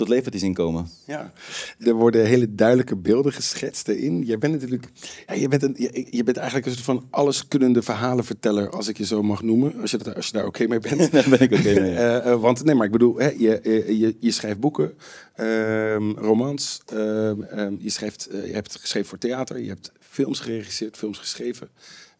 tot 0.00 0.08
leven 0.08 0.38
zien 0.38 0.54
komen. 0.54 0.88
Ja. 1.06 1.32
Er 1.78 1.94
worden 1.94 2.26
hele 2.26 2.54
duidelijke 2.54 2.96
beelden 2.96 3.32
geschetst 3.32 3.88
erin. 3.88 4.22
Jij 4.22 4.38
bent 4.38 4.52
natuurlijk, 4.52 4.86
ja, 5.26 5.34
je, 5.34 5.48
bent 5.48 5.62
een, 5.62 5.74
je, 5.78 6.06
je 6.10 6.24
bent 6.24 6.36
eigenlijk 6.36 6.66
een 6.66 6.72
soort 6.72 6.84
van 6.84 7.06
alleskunnende 7.10 7.82
verhalenverteller, 7.82 8.70
als 8.70 8.88
ik 8.88 8.98
je 8.98 9.04
zo 9.04 9.22
mag 9.22 9.42
noemen. 9.42 9.80
Als 9.80 9.90
je, 9.90 9.96
dat, 9.96 10.14
als 10.14 10.26
je 10.26 10.32
daar 10.32 10.46
oké 10.46 10.66
mee 10.66 10.78
bent. 10.78 11.10
Daar 11.12 11.28
ben 11.28 11.40
ik 11.40 11.52
oké 11.52 11.80
mee. 11.80 11.90
ja. 11.90 12.20
Eh, 12.20 12.32
eh, 12.32 12.40
want 12.40 12.64
nee, 12.64 12.74
maar 12.74 12.86
ik 12.86 12.92
bedoel, 12.92 13.18
hè, 13.18 13.28
je, 13.28 13.60
je, 13.62 13.98
je, 13.98 14.16
je 14.18 14.30
schrijft 14.30 14.60
boeken, 14.60 14.92
ehm, 15.34 16.10
romans, 16.10 16.82
ehm, 16.86 17.42
ehm, 17.42 17.74
je, 17.78 17.90
schrijft, 17.90 18.26
eh, 18.26 18.46
je 18.46 18.52
hebt 18.52 18.76
geschreven 18.80 19.08
voor 19.08 19.18
theater, 19.18 19.60
je 19.60 19.68
hebt 19.68 19.92
films 19.98 20.40
geregisseerd, 20.40 20.96
films 20.96 21.18
geschreven. 21.18 21.68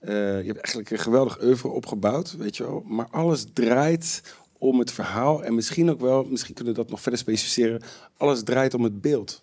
Eh, 0.01 0.15
je 0.15 0.47
hebt 0.47 0.59
eigenlijk 0.59 0.91
een 0.91 0.99
geweldig 0.99 1.43
oeuvre 1.43 1.69
opgebouwd, 1.69 2.37
weet 2.37 2.57
je 2.57 2.63
wel. 2.63 2.83
Maar 2.87 3.07
alles 3.11 3.47
draait 3.53 4.23
om 4.61 4.79
het 4.79 4.93
verhaal 4.93 5.45
en 5.45 5.55
misschien 5.55 5.91
ook 5.91 6.01
wel, 6.01 6.25
misschien 6.25 6.55
kunnen 6.55 6.75
we 6.75 6.81
dat 6.81 6.91
nog 6.91 7.01
verder 7.01 7.21
specificeren, 7.21 7.83
alles 8.17 8.43
draait 8.43 8.75
om 8.75 8.83
het 8.83 9.01
beeld. 9.01 9.43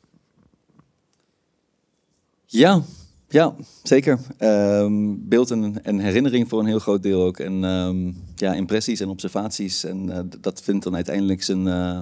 Ja, 2.45 2.83
ja, 3.29 3.55
zeker. 3.83 4.19
Ehm, 4.37 5.15
beeld 5.17 5.51
en, 5.51 5.99
herinnering 5.99 6.49
voor 6.49 6.59
een 6.59 6.65
heel 6.65 6.79
groot 6.79 7.03
deel 7.03 7.21
ook. 7.21 7.39
En 7.39 7.63
ehm, 7.63 8.11
ja, 8.35 8.53
impressies 8.53 8.99
en 8.99 9.09
observaties. 9.09 9.83
En 9.83 10.09
eh, 10.09 10.19
dat 10.41 10.61
vindt 10.61 10.83
dan 10.83 10.95
uiteindelijk 10.95 11.43
zijn, 11.43 11.67
eh, 11.67 12.01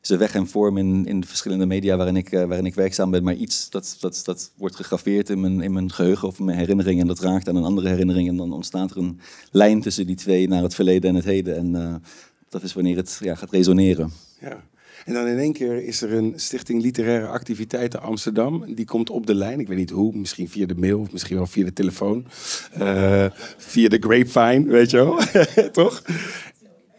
zijn 0.00 0.18
weg 0.18 0.34
en 0.34 0.46
vorm 0.46 0.76
in, 0.76 1.06
in 1.06 1.20
de 1.20 1.26
verschillende 1.26 1.66
media 1.66 1.96
waarin 1.96 2.16
ik, 2.16 2.32
eh, 2.32 2.44
waarin 2.44 2.66
ik 2.66 2.74
werkzaam 2.74 3.10
ben. 3.10 3.22
Maar 3.22 3.34
iets 3.34 3.70
dat, 3.70 3.96
dat, 4.00 4.22
dat 4.24 4.50
wordt 4.56 4.76
gegraveerd 4.76 5.30
in 5.30 5.40
mijn, 5.40 5.60
in 5.60 5.72
mijn 5.72 5.92
geheugen 5.92 6.28
of 6.28 6.38
in 6.38 6.44
mijn 6.44 6.58
herinnering. 6.58 7.00
En 7.00 7.06
dat 7.06 7.20
raakt 7.20 7.48
aan 7.48 7.56
een 7.56 7.64
andere 7.64 7.88
herinnering. 7.88 8.28
En 8.28 8.36
dan 8.36 8.52
ontstaat 8.52 8.90
er 8.90 8.96
een 8.96 9.20
lijn 9.50 9.80
tussen 9.80 10.06
die 10.06 10.16
twee 10.16 10.48
naar 10.48 10.62
het 10.62 10.74
verleden 10.74 11.10
en 11.10 11.16
het 11.16 11.24
heden. 11.24 11.56
En 11.56 12.02
dat 12.48 12.62
is 12.62 12.72
wanneer 12.72 12.96
het 12.96 13.18
ja, 13.20 13.34
gaat 13.34 13.50
resoneren. 13.50 14.12
Ja. 14.40 14.64
En 15.04 15.14
dan 15.14 15.26
in 15.26 15.38
één 15.38 15.52
keer 15.52 15.84
is 15.84 16.02
er 16.02 16.12
een 16.12 16.32
Stichting 16.36 16.82
Literaire 16.82 17.26
Activiteiten 17.26 18.02
Amsterdam. 18.02 18.74
Die 18.74 18.84
komt 18.84 19.10
op 19.10 19.26
de 19.26 19.34
lijn. 19.34 19.60
Ik 19.60 19.68
weet 19.68 19.76
niet 19.76 19.90
hoe. 19.90 20.16
Misschien 20.16 20.48
via 20.48 20.66
de 20.66 20.74
mail 20.74 21.00
of 21.00 21.12
misschien 21.12 21.36
wel 21.36 21.46
via 21.46 21.64
de 21.64 21.72
telefoon. 21.72 22.26
Eh, 22.72 23.26
via 23.56 23.88
de 23.88 23.98
grapevine, 24.00 24.70
weet 24.70 24.90
je 24.90 24.96
wel. 24.96 25.18
Toch? 25.72 26.02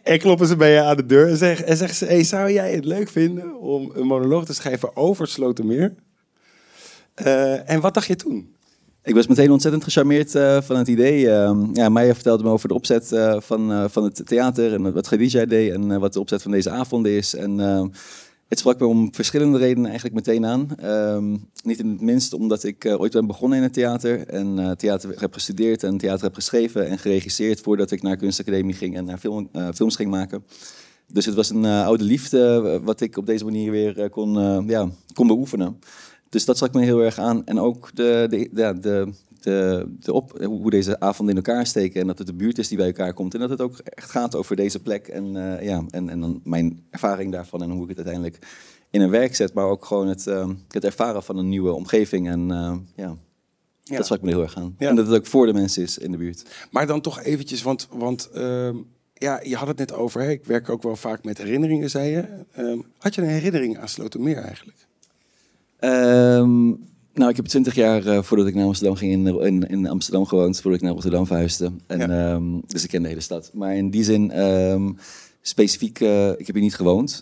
En 0.03 0.19
kloppen 0.19 0.47
ze 0.47 0.55
bij 0.55 0.73
je 0.73 0.81
aan 0.81 0.95
de 0.95 1.05
deur 1.05 1.27
en, 1.27 1.37
zeg, 1.37 1.61
en 1.61 1.77
zeggen 1.77 1.97
ze... 1.97 2.05
Hey, 2.05 2.23
zou 2.23 2.51
jij 2.51 2.73
het 2.73 2.85
leuk 2.85 3.09
vinden 3.09 3.59
om 3.59 3.91
een 3.93 4.07
monoloog 4.07 4.45
te 4.45 4.53
schrijven 4.53 4.95
over 4.95 5.27
Slotermeer? 5.27 5.93
Eh, 7.13 7.69
en 7.69 7.81
wat 7.81 7.93
dacht 7.93 8.07
je 8.07 8.15
toen? 8.15 8.55
Ik 9.07 9.15
was 9.15 9.27
meteen 9.27 9.51
ontzettend 9.51 9.83
gecharmeerd 9.83 10.35
eh, 10.35 10.61
van 10.61 10.77
het 10.77 10.87
idee. 10.87 11.31
Ehm, 11.31 11.65
ja, 11.73 11.89
Maya 11.89 12.13
vertelde 12.13 12.43
me 12.43 12.49
over 12.49 12.67
de 12.67 12.73
opzet 12.73 13.11
eh, 13.11 13.39
van, 13.39 13.71
eh, 13.71 13.85
van 13.87 14.03
het 14.03 14.21
theater 14.25 14.73
en 14.73 14.93
wat 14.93 15.07
Khadija 15.07 15.45
deed 15.45 15.73
en 15.73 15.99
wat 15.99 16.13
de 16.13 16.19
opzet 16.19 16.41
van 16.41 16.51
deze 16.51 16.69
avond 16.69 17.05
is. 17.05 17.35
En 17.35 17.59
ehm, 17.59 17.87
het 18.47 18.59
sprak 18.59 18.79
me 18.79 18.85
om 18.85 19.13
verschillende 19.13 19.57
redenen 19.57 19.85
eigenlijk 19.85 20.15
meteen 20.15 20.45
aan. 20.45 20.67
Ehm, 20.77 21.29
niet 21.63 21.79
in 21.79 21.89
het 21.89 22.01
minst 22.01 22.33
omdat 22.33 22.63
ik 22.63 22.95
ooit 22.97 23.11
ben 23.11 23.27
begonnen 23.27 23.57
in 23.57 23.63
het 23.63 23.73
theater 23.73 24.27
en 24.27 24.77
theater 24.77 25.19
heb 25.19 25.33
gestudeerd 25.33 25.83
en 25.83 25.97
theater 25.97 26.23
heb 26.23 26.35
geschreven 26.35 26.87
en 26.87 26.97
geregisseerd 26.97 27.61
voordat 27.61 27.91
ik 27.91 28.01
naar 28.01 28.17
kunstacademie 28.17 28.75
ging 28.75 28.95
en 28.95 29.05
naar 29.05 29.17
film, 29.17 29.49
films 29.73 29.95
ging 29.95 30.09
maken. 30.09 30.43
Dus 31.07 31.25
het 31.25 31.35
was 31.35 31.49
een 31.49 31.65
oude 31.65 32.03
liefde 32.03 32.79
wat 32.83 33.01
ik 33.01 33.17
op 33.17 33.25
deze 33.25 33.43
manier 33.43 33.71
weer 33.71 34.09
kon, 34.09 34.33
ja, 34.67 34.89
kon 35.13 35.27
beoefenen. 35.27 35.79
Dus 36.29 36.45
dat 36.45 36.55
sprak 36.55 36.73
me 36.73 36.83
heel 36.83 36.99
erg 37.03 37.19
aan. 37.19 37.45
En 37.45 37.59
ook 37.59 37.89
de, 37.93 38.27
de, 38.29 38.49
ja, 38.53 38.73
de, 38.73 39.13
de, 39.39 39.85
de 39.99 40.13
op, 40.13 40.43
hoe 40.45 40.69
deze 40.69 40.99
avonden 40.99 41.35
in 41.35 41.43
elkaar 41.43 41.65
steken. 41.67 42.01
En 42.01 42.07
dat 42.07 42.17
het 42.17 42.27
de 42.27 42.33
buurt 42.33 42.57
is 42.57 42.67
die 42.67 42.77
bij 42.77 42.87
elkaar 42.87 43.13
komt. 43.13 43.33
En 43.33 43.39
dat 43.39 43.49
het 43.49 43.61
ook 43.61 43.77
echt 43.77 44.09
gaat 44.09 44.35
over 44.35 44.55
deze 44.55 44.81
plek. 44.81 45.07
En, 45.07 45.57
eh, 45.57 45.65
ja, 45.65 45.83
en, 45.89 46.09
en 46.09 46.19
dan 46.21 46.41
mijn 46.43 46.83
ervaring 46.89 47.31
daarvan 47.31 47.61
en 47.61 47.69
hoe 47.69 47.81
ik 47.83 47.87
het 47.87 47.97
uiteindelijk 47.97 48.47
in 48.89 49.01
een 49.01 49.09
werk 49.09 49.35
zet. 49.35 49.53
Maar 49.53 49.65
ook 49.65 49.85
gewoon 49.85 50.07
het, 50.07 50.27
eh, 50.27 50.49
het 50.67 50.83
ervaren 50.85 51.23
van 51.23 51.37
een 51.37 51.49
nieuwe 51.49 51.71
omgeving. 51.71 52.27
En 52.27 52.51
eh, 52.51 52.75
ja, 52.95 53.15
Ja. 53.83 53.95
dat 53.95 54.05
sprak 54.05 54.21
me 54.21 54.29
heel 54.29 54.41
erg 54.41 54.55
aan. 54.57 54.75
Ja. 54.77 54.89
En 54.89 54.95
dat 54.95 55.07
het 55.07 55.15
ook 55.15 55.25
voor 55.25 55.45
de 55.45 55.53
mensen 55.53 55.83
is 55.83 55.97
in 55.97 56.11
de 56.11 56.17
buurt. 56.17 56.67
Maar 56.71 56.87
dan 56.87 57.01
toch 57.01 57.21
eventjes, 57.21 57.63
want, 57.63 57.87
want 57.91 58.29
ehm, 58.33 58.75
ja, 59.13 59.39
je 59.43 59.55
had 59.55 59.67
het 59.67 59.77
net 59.77 59.93
over. 59.93 60.21
Hè? 60.21 60.29
Ik 60.29 60.45
werk 60.45 60.69
ook 60.69 60.83
wel 60.83 60.95
vaak 60.95 61.23
met 61.23 61.37
herinneringen, 61.37 61.89
zei 61.89 62.09
je. 62.09 62.23
Ehm, 62.51 62.77
had 62.97 63.15
je 63.15 63.21
een 63.21 63.27
herinnering 63.27 63.77
aan 63.77 63.89
Slotermeer 63.89 64.37
eigenlijk? 64.37 64.86
Ehm, 65.79 66.65
nou, 67.13 67.29
ik 67.29 67.35
heb 67.35 67.45
twintig 67.45 67.75
jaar 67.75 68.05
eh, 68.05 68.21
voordat 68.21 68.47
ik 68.47 68.55
naar 68.55 68.65
Amsterdam 68.65 68.95
ging 68.95 69.11
in, 69.11 69.39
in, 69.41 69.67
in 69.69 69.87
Amsterdam 69.87 70.25
gewoond, 70.25 70.55
voordat 70.61 70.79
ik 70.79 70.81
naar 70.85 70.93
Rotterdam 70.93 71.25
verhuisde. 71.27 71.71
En, 71.87 71.99
Ja. 71.99 72.33
ehm, 72.33 72.43
dus 72.67 72.83
ik 72.83 72.89
ken 72.89 73.01
de 73.01 73.07
hele 73.07 73.19
stad. 73.21 73.51
Maar 73.53 73.75
in 73.75 73.89
die 73.89 74.03
zin, 74.03 74.31
ehm, 74.31 74.91
specifiek, 75.41 75.99
eh, 75.99 76.29
ik 76.29 76.45
heb 76.45 76.55
hier 76.55 76.63
niet 76.63 76.75
gewoond. 76.75 77.21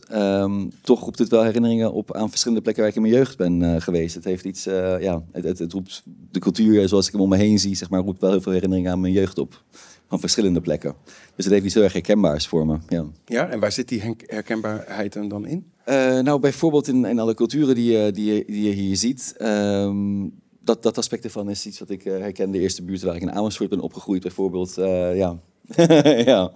Toch 0.82 1.04
roept 1.04 1.20
het 1.20 1.30
wel 1.30 1.44
herinneringen 1.44 1.94
op 1.94 2.16
aan 2.16 2.30
verschillende 2.30 2.62
plekken 2.64 2.84
waar 2.84 2.92
ik 2.92 2.98
in 2.98 3.04
mijn 3.08 3.14
jeugd 3.14 3.38
ben 3.38 3.62
eh, 3.76 3.82
geweest. 3.82 4.16
Het 4.16 4.24
heeft 4.24 4.46
iets, 4.46 4.64
ja, 5.00 5.24
het, 5.32 5.44
het, 5.44 5.60
het 5.60 5.74
roept 5.74 6.04
de 6.32 6.40
cultuur 6.40 6.88
zoals 6.88 7.06
ik 7.08 7.12
hem 7.12 7.22
om 7.22 7.30
me 7.30 7.38
heen 7.38 7.60
zie, 7.60 7.76
zeg 7.76 7.90
maar, 7.90 8.02
roept 8.02 8.22
wel 8.22 8.32
heel 8.32 8.42
veel 8.42 8.52
herinneringen 8.52 8.92
aan 8.92 9.00
mijn 9.02 9.14
jeugd 9.14 9.38
op. 9.38 9.64
Van 10.08 10.20
verschillende 10.20 10.62
plekken. 10.62 10.96
Dus 11.36 11.46
het 11.46 11.54
heeft 11.54 11.66
iets 11.66 11.74
heel 11.74 11.84
erg 11.84 11.94
herkenbaars 11.94 12.48
voor 12.48 12.66
me. 12.66 12.78
Ja. 12.88 13.06
Ja, 13.26 13.48
en 13.50 13.60
waar 13.60 13.72
zit 13.72 13.88
die 13.88 14.16
herkenbaarheid 14.26 15.14
dan 15.30 15.46
in? 15.46 15.66
Eh, 15.86 16.20
nou, 16.20 16.40
bijvoorbeeld 16.40 16.88
in, 16.88 17.06
in 17.06 17.20
alle 17.20 17.34
culturen 17.34 17.76
die 17.76 18.12
die 18.12 18.46
die 18.46 18.64
je 18.64 18.74
hier 18.74 18.96
ziet. 18.96 19.34
ehm, 19.38 20.28
dat, 20.66 20.84
dat 20.84 20.98
aspect 20.98 21.24
ervan 21.24 21.50
is 21.50 21.66
iets 21.66 21.80
wat 21.80 21.90
ik 21.90 22.06
eh, 22.06 22.18
herken. 22.18 22.52
De 22.52 22.60
eerste 22.60 22.84
buurt 22.84 23.02
waar 23.02 23.16
ik 23.16 23.22
in 23.22 23.32
Amersfoort 23.32 23.70
ben 23.70 23.80
opgegroeid, 23.80 24.22
bijvoorbeeld. 24.22 24.78
Eh, 24.78 25.18
ja. 25.18 25.40
ja. 26.32 26.52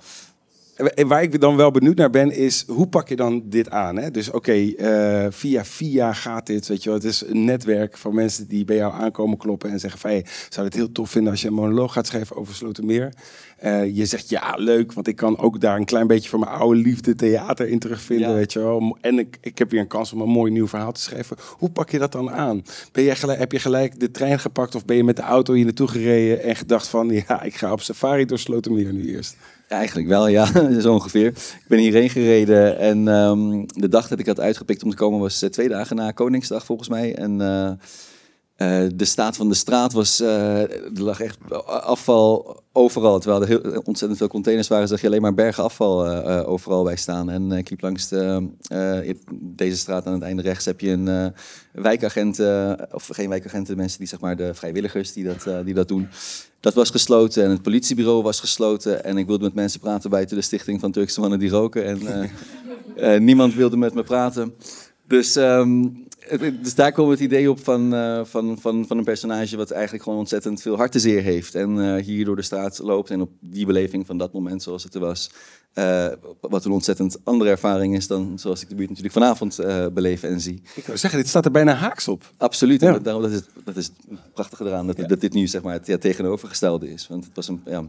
Waar 1.07 1.21
ik 1.23 1.41
dan 1.41 1.55
wel 1.55 1.71
benieuwd 1.71 1.95
naar 1.97 2.09
ben, 2.09 2.31
is 2.31 2.63
hoe 2.67 2.87
pak 2.87 3.09
je 3.09 3.15
dan 3.15 3.41
dit 3.45 3.69
aan? 3.69 3.97
Hè? 3.97 4.11
Dus 4.11 4.31
oké, 4.31 4.51
eh, 4.51 5.25
via 5.29 5.65
via 5.65 6.13
gaat 6.13 6.45
dit, 6.47 6.67
weet 6.67 6.83
je 6.83 6.89
wel. 6.89 6.97
Het 6.97 7.07
is 7.07 7.23
een 7.27 7.45
netwerk 7.45 7.97
van 7.97 8.15
mensen 8.15 8.47
die 8.47 8.65
bij 8.65 8.75
jou 8.75 8.93
aankomen 8.93 9.37
kloppen 9.37 9.69
en 9.69 9.79
zeggen 9.79 9.99
van... 9.99 10.09
Hey, 10.09 10.25
zou 10.49 10.65
het 10.65 10.75
heel 10.75 10.91
tof 10.91 11.09
vinden 11.09 11.31
als 11.31 11.41
je 11.41 11.47
een 11.47 11.53
monoloog 11.53 11.93
gaat 11.93 12.07
schrijven 12.07 12.35
over 12.35 12.55
Slotermeer. 12.55 13.13
Eh, 13.57 13.95
je 13.95 14.05
zegt 14.05 14.29
ja, 14.29 14.53
leuk, 14.57 14.93
want 14.93 15.07
ik 15.07 15.15
kan 15.15 15.37
ook 15.37 15.61
daar 15.61 15.77
een 15.77 15.85
klein 15.85 16.07
beetje 16.07 16.29
van 16.29 16.39
mijn 16.39 16.51
oude 16.51 16.79
liefde 16.79 17.15
theater 17.15 17.67
in 17.67 17.79
terugvinden, 17.79 18.29
Ja. 18.29 18.35
weet 18.35 18.53
je 18.53 18.59
wel. 18.59 18.97
En 19.01 19.19
ik, 19.19 19.37
ik 19.41 19.57
heb 19.57 19.71
weer 19.71 19.79
een 19.79 19.87
kans 19.87 20.13
om 20.13 20.21
een 20.21 20.29
mooi 20.29 20.51
nieuw 20.51 20.67
verhaal 20.67 20.91
te 20.91 21.01
schrijven. 21.01 21.37
Hoe 21.57 21.69
pak 21.69 21.89
je 21.89 21.99
dat 21.99 22.11
dan 22.11 22.31
aan? 22.31 22.63
Ben 22.91 23.03
jij 23.03 23.15
gelijk, 23.15 23.39
heb 23.39 23.51
je 23.51 23.59
gelijk 23.59 23.99
de 23.99 24.11
trein 24.11 24.39
gepakt 24.39 24.75
of 24.75 24.85
ben 24.85 24.95
je 24.95 25.03
met 25.03 25.15
de 25.15 25.21
auto 25.21 25.53
hier 25.53 25.65
naartoe 25.65 25.87
gereden 25.87 26.43
en 26.43 26.55
gedacht 26.55 26.87
van, 26.87 27.09
ja, 27.09 27.41
ik 27.41 27.55
ga 27.55 27.71
op 27.71 27.81
safari 27.81 28.25
door 28.25 28.39
Slotermeer 28.39 28.93
nu 28.93 29.15
eerst? 29.15 29.35
Eigenlijk 29.69 30.07
wel, 30.07 30.27
ja. 30.27 30.45
Zo 30.81 30.93
ongeveer. 30.99 31.27
Ik 31.27 31.65
ben 31.67 31.79
hierheen 31.79 32.09
gereden 32.09 32.77
en 32.77 33.07
ehm, 33.07 33.63
de 33.65 33.89
dag 33.89 34.07
dat 34.07 34.19
ik 34.19 34.25
had 34.25 34.39
uitgepikt 34.39 34.83
om 34.83 34.89
te 34.89 34.95
komen 34.95 35.19
was 35.19 35.41
eh, 35.41 35.49
twee 35.49 35.69
dagen 35.69 35.95
na 35.95 36.11
Koningsdag 36.11 36.65
volgens 36.65 36.89
mij. 36.89 37.15
En 37.15 37.41
eh, 37.41 37.69
eh, 38.55 38.91
de 38.95 39.05
staat 39.05 39.35
van 39.35 39.49
de 39.49 39.55
straat 39.55 39.93
was, 39.93 40.19
er 40.19 40.89
lag 40.93 41.19
echt 41.19 41.37
afval 41.65 42.63
overal. 42.79 43.19
Terwijl 43.19 43.41
er 43.41 43.47
heel, 43.47 43.81
ontzettend 43.83 44.17
veel 44.17 44.27
containers 44.27 44.67
waren, 44.67 44.87
zag 44.87 45.01
je 45.01 45.07
alleen 45.07 45.21
maar 45.21 45.33
bergen 45.33 45.63
afval 45.63 46.05
eh, 46.05 46.37
eh, 46.37 46.49
overal 46.49 46.83
bij 46.83 46.95
staan. 46.95 47.29
En 47.29 47.51
eh, 47.51 47.57
ik 47.57 47.69
liep 47.69 47.81
langs 47.81 48.07
de, 48.07 48.47
eh, 48.67 49.15
deze 49.31 49.77
straat 49.77 50.05
aan 50.05 50.13
het 50.13 50.21
einde 50.21 50.41
rechts 50.41 50.65
heb 50.65 50.79
je 50.79 50.89
een 50.89 51.07
eh, 51.07 51.25
wijkagent, 51.71 52.39
eh, 52.39 52.71
of 52.91 53.09
geen 53.11 53.29
wijkagenten, 53.29 53.77
mensen 53.77 53.99
die 53.99 54.07
zeg 54.07 54.19
maar 54.19 54.35
de 54.35 54.53
vrijwilligers 54.53 55.13
die 55.13 55.23
dat, 55.23 55.45
eh, 55.45 55.57
die 55.65 55.73
dat 55.73 55.87
doen. 55.87 56.07
Dat 56.59 56.73
was 56.73 56.89
gesloten 56.89 57.43
en 57.43 57.49
het 57.49 57.61
politiebureau 57.61 58.23
was 58.23 58.39
gesloten. 58.39 59.03
En 59.03 59.17
ik 59.17 59.27
wilde 59.27 59.43
met 59.43 59.53
mensen 59.53 59.79
praten 59.79 60.09
buiten 60.09 60.35
de 60.35 60.41
stichting 60.41 60.79
van 60.79 60.91
Turkse 60.91 61.19
mannen 61.19 61.39
die 61.39 61.49
roken. 61.49 61.85
En 61.85 62.07
eh, 62.07 62.29
eh, 63.13 63.21
niemand 63.21 63.53
wilde 63.53 63.77
met 63.77 63.93
me 63.93 64.03
praten. 64.03 64.53
Dus, 65.07 65.35
ehm, 65.35 65.85
dus 66.37 66.75
daar 66.75 66.91
kwam 66.91 67.09
het 67.09 67.19
idee 67.19 67.49
op 67.49 67.63
van, 67.63 67.93
eh, 67.93 68.21
van, 68.23 68.57
van, 68.59 68.87
van 68.87 68.97
een 68.97 69.03
personage 69.03 69.57
wat 69.57 69.71
eigenlijk 69.71 70.03
gewoon 70.03 70.19
ontzettend 70.19 70.61
veel 70.61 70.75
hartezeer 70.75 71.21
heeft. 71.21 71.55
En 71.55 71.79
eh, 71.79 72.03
hier 72.03 72.25
door 72.25 72.35
de 72.35 72.41
straat 72.41 72.79
loopt 72.79 73.09
en 73.09 73.21
op 73.21 73.29
die 73.39 73.65
beleving 73.65 74.05
van 74.05 74.17
dat 74.17 74.33
moment 74.33 74.63
zoals 74.63 74.83
het 74.83 74.93
er 74.93 74.99
was. 74.99 75.29
eh, 75.73 76.07
wat 76.41 76.65
een 76.65 76.71
ontzettend 76.71 77.17
andere 77.23 77.49
ervaring 77.49 77.95
is 77.95 78.07
dan 78.07 78.39
zoals 78.39 78.61
ik 78.61 78.69
de 78.69 78.75
buurt 78.75 78.89
natuurlijk 78.89 79.15
vanavond 79.15 79.59
beleef 79.93 80.23
en 80.23 80.41
zie. 80.41 80.61
Ik 80.75 80.85
wil 80.85 80.97
zeggen, 80.97 81.19
dit 81.19 81.29
staat 81.29 81.45
er 81.45 81.51
bijna 81.51 81.73
haaks 81.73 82.07
op. 82.07 82.33
Absoluut. 82.37 82.81
Ja. 82.81 82.91
Dat, 82.91 83.03
daarom, 83.03 83.21
dat, 83.21 83.31
is, 83.31 83.41
dat 83.63 83.75
is 83.75 83.85
het 83.85 84.33
prachtige 84.33 84.65
eraan, 84.65 84.87
dat, 84.87 85.09
dat 85.09 85.21
dit 85.21 85.33
nu 85.33 85.47
zeg 85.47 85.61
maar, 85.61 85.73
het 85.73 85.87
ja, 85.87 85.97
tegenovergestelde 85.97 86.91
is. 86.91 87.07
Want 87.07 87.25
het 87.25 87.35
was 87.35 87.47
een, 87.47 87.61
ja. 87.65 87.83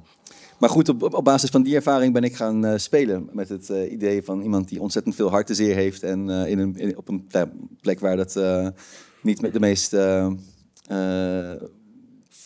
Maar 0.61 0.71
goed, 0.71 0.89
op, 0.89 1.15
op- 1.15 1.25
basis 1.25 1.51
van 1.51 1.63
die 1.63 1.75
ervaring 1.75 2.13
ben 2.13 2.23
ik 2.25 2.37
gaan 2.37 2.65
eh, 2.65 2.79
spelen 2.79 3.29
met 3.33 3.49
het 3.49 3.71
eh, 3.71 3.93
idee 3.93 4.23
van 4.23 4.41
iemand 4.43 4.69
die 4.69 4.81
ontzettend 4.81 5.15
veel 5.15 5.31
hartezeer 5.31 5.75
heeft. 5.75 6.03
En 6.03 6.31
eh, 6.31 6.51
in 6.51 6.59
een, 6.59 6.77
in- 6.77 6.97
op 6.97 7.09
een 7.09 7.25
ja, 7.29 7.51
plek 7.81 8.01
waar 8.01 8.17
dat 8.17 8.39
niet 9.23 9.41
met 9.41 9.53
de 9.53 9.61
meest 9.61 9.97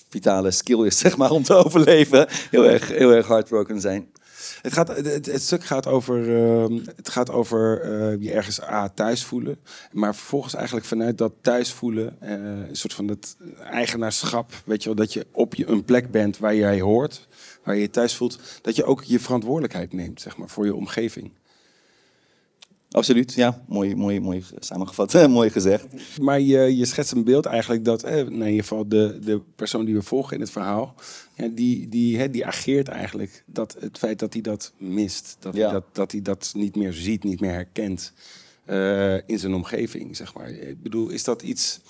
vitale 0.09 0.51
skill 0.51 0.85
is, 0.87 0.99
zeg 1.05 1.17
maar, 1.17 1.31
om 1.31 1.43
te 1.43 1.55
overleven. 1.55 2.27
Heel 2.51 2.65
erg, 2.65 2.89
heel 2.89 3.11
erg 3.11 3.29
heartbroken 3.29 3.81
zijn. 3.81 4.07
Het, 4.63 4.73
gaat, 4.73 4.89
het, 4.89 5.27
het- 5.27 5.43
stuk 5.43 5.65
gaat 5.65 5.87
over, 5.87 6.37
ehm, 6.37 6.79
het 6.97 7.09
gaat 7.09 7.31
over 7.31 7.81
eh, 7.81 8.23
je 8.23 8.33
ergens 8.33 8.63
A, 8.63 8.89
thuis 8.89 9.25
voelen. 9.25 9.59
Maar 9.93 10.15
vervolgens 10.15 10.55
eigenlijk 10.55 10.87
vanuit 10.87 11.19
dat 11.19 11.33
thuis 11.41 11.73
voelen, 11.73 12.17
eh, 12.21 12.31
een 12.69 12.77
soort 12.77 12.95
van 12.95 13.09
het 13.09 13.37
eigenaarschap. 13.71 14.53
Weet 14.65 14.83
je 14.83 14.89
wel, 14.89 14.99
dat 14.99 15.13
je 15.13 15.27
op 15.33 15.55
je, 15.55 15.67
een 15.67 15.85
plek 15.85 16.11
bent 16.11 16.39
waar 16.39 16.55
jij 16.55 16.81
hoort, 16.81 17.29
waar 17.65 17.75
je 17.75 17.81
je 17.81 17.91
thuis 17.91 18.17
voelt. 18.17 18.39
Dat 18.63 18.77
je 18.77 18.85
ook 18.85 19.03
je 19.03 19.21
verantwoordelijkheid 19.21 19.93
neemt, 19.93 20.21
zeg 20.21 20.37
maar, 20.37 20.49
voor 20.49 20.65
je 20.65 20.75
omgeving. 20.75 21.31
Absoluut, 22.95 23.33
ja. 23.35 23.63
Mooi, 23.69 23.95
mooi, 23.95 24.21
mooi 24.21 24.45
samengevat, 24.59 25.29
mooi 25.29 25.51
gezegd. 25.51 25.87
Maar 26.21 26.41
je, 26.41 26.77
je 26.77 26.85
schetst 26.85 27.13
een 27.13 27.25
beeld 27.25 27.47
eigenlijk 27.47 27.85
dat, 27.85 28.03
eh, 28.03 28.13
nou, 28.15 28.27
in 28.29 28.47
ieder 28.47 28.61
geval 28.63 28.89
de, 28.89 29.19
de 29.25 29.41
persoon 29.57 29.85
die 29.85 29.95
we 29.95 30.03
volgen 30.03 30.35
in 30.35 30.41
het 30.41 30.51
verhaal, 30.51 30.95
ja, 31.37 31.49
die, 31.49 31.89
die, 31.89 32.19
hè, 32.19 32.31
die 32.31 32.47
ageert 32.47 32.89
eigenlijk. 32.89 33.43
Dat 33.47 33.77
het 33.81 33.99
feit 33.99 34.19
dat 34.19 34.33
hij 34.33 34.43
dat 34.43 34.73
mist, 34.79 35.37
dat, 35.39 35.55
Ja. 35.55 35.63
hij, 35.65 35.73
dat, 35.73 35.85
dat 35.93 36.13
hij 36.13 36.23
dat 36.23 36.53
niet 36.57 36.77
meer 36.77 36.93
ziet, 36.93 37.25
niet 37.25 37.41
meer 37.41 37.51
herkent 37.53 38.13
eh, 38.65 39.15
in 39.29 39.39
zijn 39.39 39.55
omgeving, 39.55 40.17
zeg 40.17 40.35
maar. 40.35 40.51
Ik 40.51 40.83
bedoel, 40.83 41.09
is 41.09 41.25
dat 41.25 41.43
iets, 41.43 41.81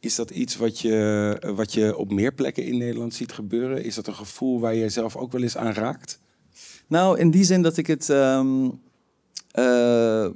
is 0.00 0.14
dat 0.14 0.30
iets 0.30 0.56
wat, 0.56 0.78
je, 0.80 1.52
wat 1.54 1.72
je 1.72 1.96
op 1.96 2.12
meer 2.12 2.32
plekken 2.34 2.64
in 2.64 2.78
Nederland 2.78 3.14
ziet 3.14 3.32
gebeuren? 3.32 3.84
Is 3.84 3.94
dat 3.94 4.06
een 4.06 4.14
gevoel 4.14 4.60
waar 4.60 4.76
jij 4.76 4.88
zelf 4.88 5.16
ook 5.16 5.32
wel 5.32 5.42
eens 5.42 5.56
aan 5.56 5.72
raakt? 5.72 6.18
Nou, 6.86 7.18
in 7.18 7.30
die 7.30 7.44
zin 7.44 7.62
dat 7.62 7.76
ik 7.76 7.86
het. 7.86 8.10
ehm, 8.10 8.68
eh, 9.50 10.26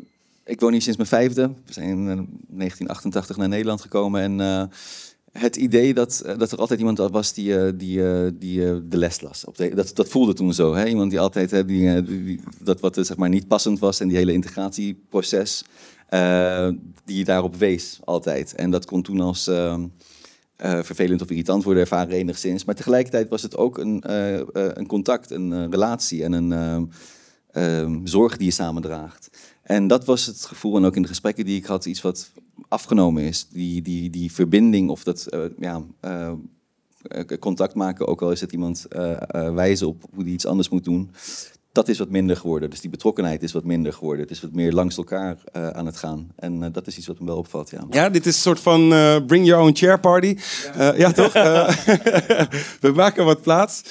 ik 0.47 0.61
woon 0.61 0.73
hier 0.73 0.83
sinds 0.83 0.97
mijn 0.99 1.09
vijfde. 1.09 1.49
We 1.67 1.73
zijn 1.73 1.89
in 1.89 1.99
eh, 1.99 2.05
1988 2.07 3.37
naar 3.37 3.49
Nederland 3.49 3.81
gekomen. 3.81 4.21
En 4.21 4.41
eh, 4.41 4.63
het 5.33 5.57
idee 5.57 5.95
dat, 5.95 6.21
eh, 6.27 6.39
dat 6.39 6.53
er 6.53 6.59
altijd 6.59 6.79
iemand 6.79 6.99
was 6.99 7.33
die, 7.33 7.59
eh, 7.59 7.73
die, 7.75 8.09
eh, 8.13 8.31
die 8.35 8.67
eh, 8.69 8.77
de 8.85 8.97
les 8.99 9.21
las. 9.21 9.45
Dat, 9.75 9.91
dat 9.95 10.09
voelde 10.09 10.33
toen 10.35 10.55
zo. 10.55 10.75
Hè? 10.75 10.87
Iemand 10.87 11.11
die 11.11 11.21
altijd 11.21 11.67
die, 11.69 11.89
eh, 11.95 12.39
dat 12.63 12.81
wat 12.81 12.97
eh, 12.97 13.05
zeg 13.05 13.17
maar, 13.17 13.29
niet 13.29 13.49
passend 13.49 13.79
was 13.79 14.01
en 14.01 14.09
die 14.09 14.17
hele 14.17 14.33
integratieproces. 14.33 15.65
eh, 16.09 16.69
die 17.05 17.25
daarop 17.25 17.57
wees 17.57 17.99
altijd. 18.05 18.55
En 18.55 18.71
dat 18.71 18.85
kon 18.85 19.03
toen 19.03 19.21
als. 19.21 19.47
ehm, 19.47 19.87
eh, 20.57 20.83
vervelend 20.83 21.23
of 21.23 21.31
irritant 21.31 21.65
worden 21.65 21.83
ervaren 21.83 22.13
enigszins. 22.13 22.65
Maar 22.65 22.75
tegelijkertijd 22.75 23.29
was 23.29 23.43
het 23.43 23.57
ook 23.57 23.79
een, 23.79 24.03
eh, 24.03 24.35
eh, 24.41 24.45
een 24.53 24.87
contact, 24.87 25.31
een 25.31 25.53
eh, 25.53 25.65
relatie 25.71 26.23
en 26.25 26.33
een 26.33 26.53
ehm, 26.53 26.85
ehm, 27.53 28.07
zorg 28.07 28.37
die 28.37 28.47
je 28.47 28.53
samendraagt. 28.53 29.31
En 29.66 29.87
dat 29.87 30.05
was 30.05 30.26
het 30.26 30.44
gevoel, 30.44 30.76
en 30.76 30.85
ook 30.85 30.96
in 30.96 31.02
de 31.02 31.09
gesprekken 31.09 31.44
die 31.44 31.57
ik 31.57 31.64
had, 31.66 31.85
iets 31.87 32.00
wat 32.02 32.31
afgenomen 32.68 33.22
is. 33.22 33.48
Die, 33.48 33.83
die, 33.83 34.11
die 34.11 34.33
verbinding 34.33 34.90
of 34.90 35.02
dat 35.02 35.26
eh, 35.26 35.40
ja, 35.59 35.83
eh, 36.00 36.33
eh, 37.02 37.38
contact 37.38 37.74
maken, 37.74 38.07
ook 38.07 38.22
al 38.22 38.31
is 38.31 38.40
het 38.40 38.52
iemand 38.52 38.85
eh, 38.88 39.12
eh, 39.12 39.55
wijzen 39.55 39.87
op 39.87 40.02
hoe 40.14 40.24
die 40.24 40.33
iets 40.33 40.46
anders 40.46 40.68
moet 40.68 40.85
doen. 40.85 41.11
Dat 41.72 41.88
is 41.88 41.98
wat 41.98 42.11
minder 42.11 42.37
geworden. 42.37 42.70
Dus 42.70 42.81
die 42.81 42.90
betrokkenheid 42.90 43.42
is 43.42 43.52
wat 43.52 43.64
minder 43.64 43.92
geworden. 43.92 44.22
Het 44.22 44.31
is 44.31 44.40
wat 44.40 44.52
meer 44.52 44.72
langs 44.72 44.96
elkaar 44.96 45.37
eh, 45.52 45.68
aan 45.68 45.87
het 45.87 45.96
gaan. 45.96 46.29
En 46.37 46.62
eh, 46.62 46.68
dat 46.72 46.87
is 46.87 46.96
iets 46.98 47.07
wat 47.07 47.18
me 47.20 47.26
wel 47.26 47.37
opvalt, 47.37 47.70
ja. 47.70 47.87
Ja, 47.90 48.09
dit 48.11 48.26
is 48.26 48.35
een 48.35 48.40
soort 48.40 48.61
van 48.61 48.92
eh, 48.92 49.16
bring 49.26 49.46
your 49.46 49.62
own 49.64 49.74
chair 49.76 50.00
party. 50.00 50.37
Ja, 50.76 50.94
ja 50.94 51.12
toch? 51.12 51.35
Eh, 51.35 51.68
we 52.81 52.92
maken 52.94 53.24
wat 53.24 53.42
plaats. 53.42 53.83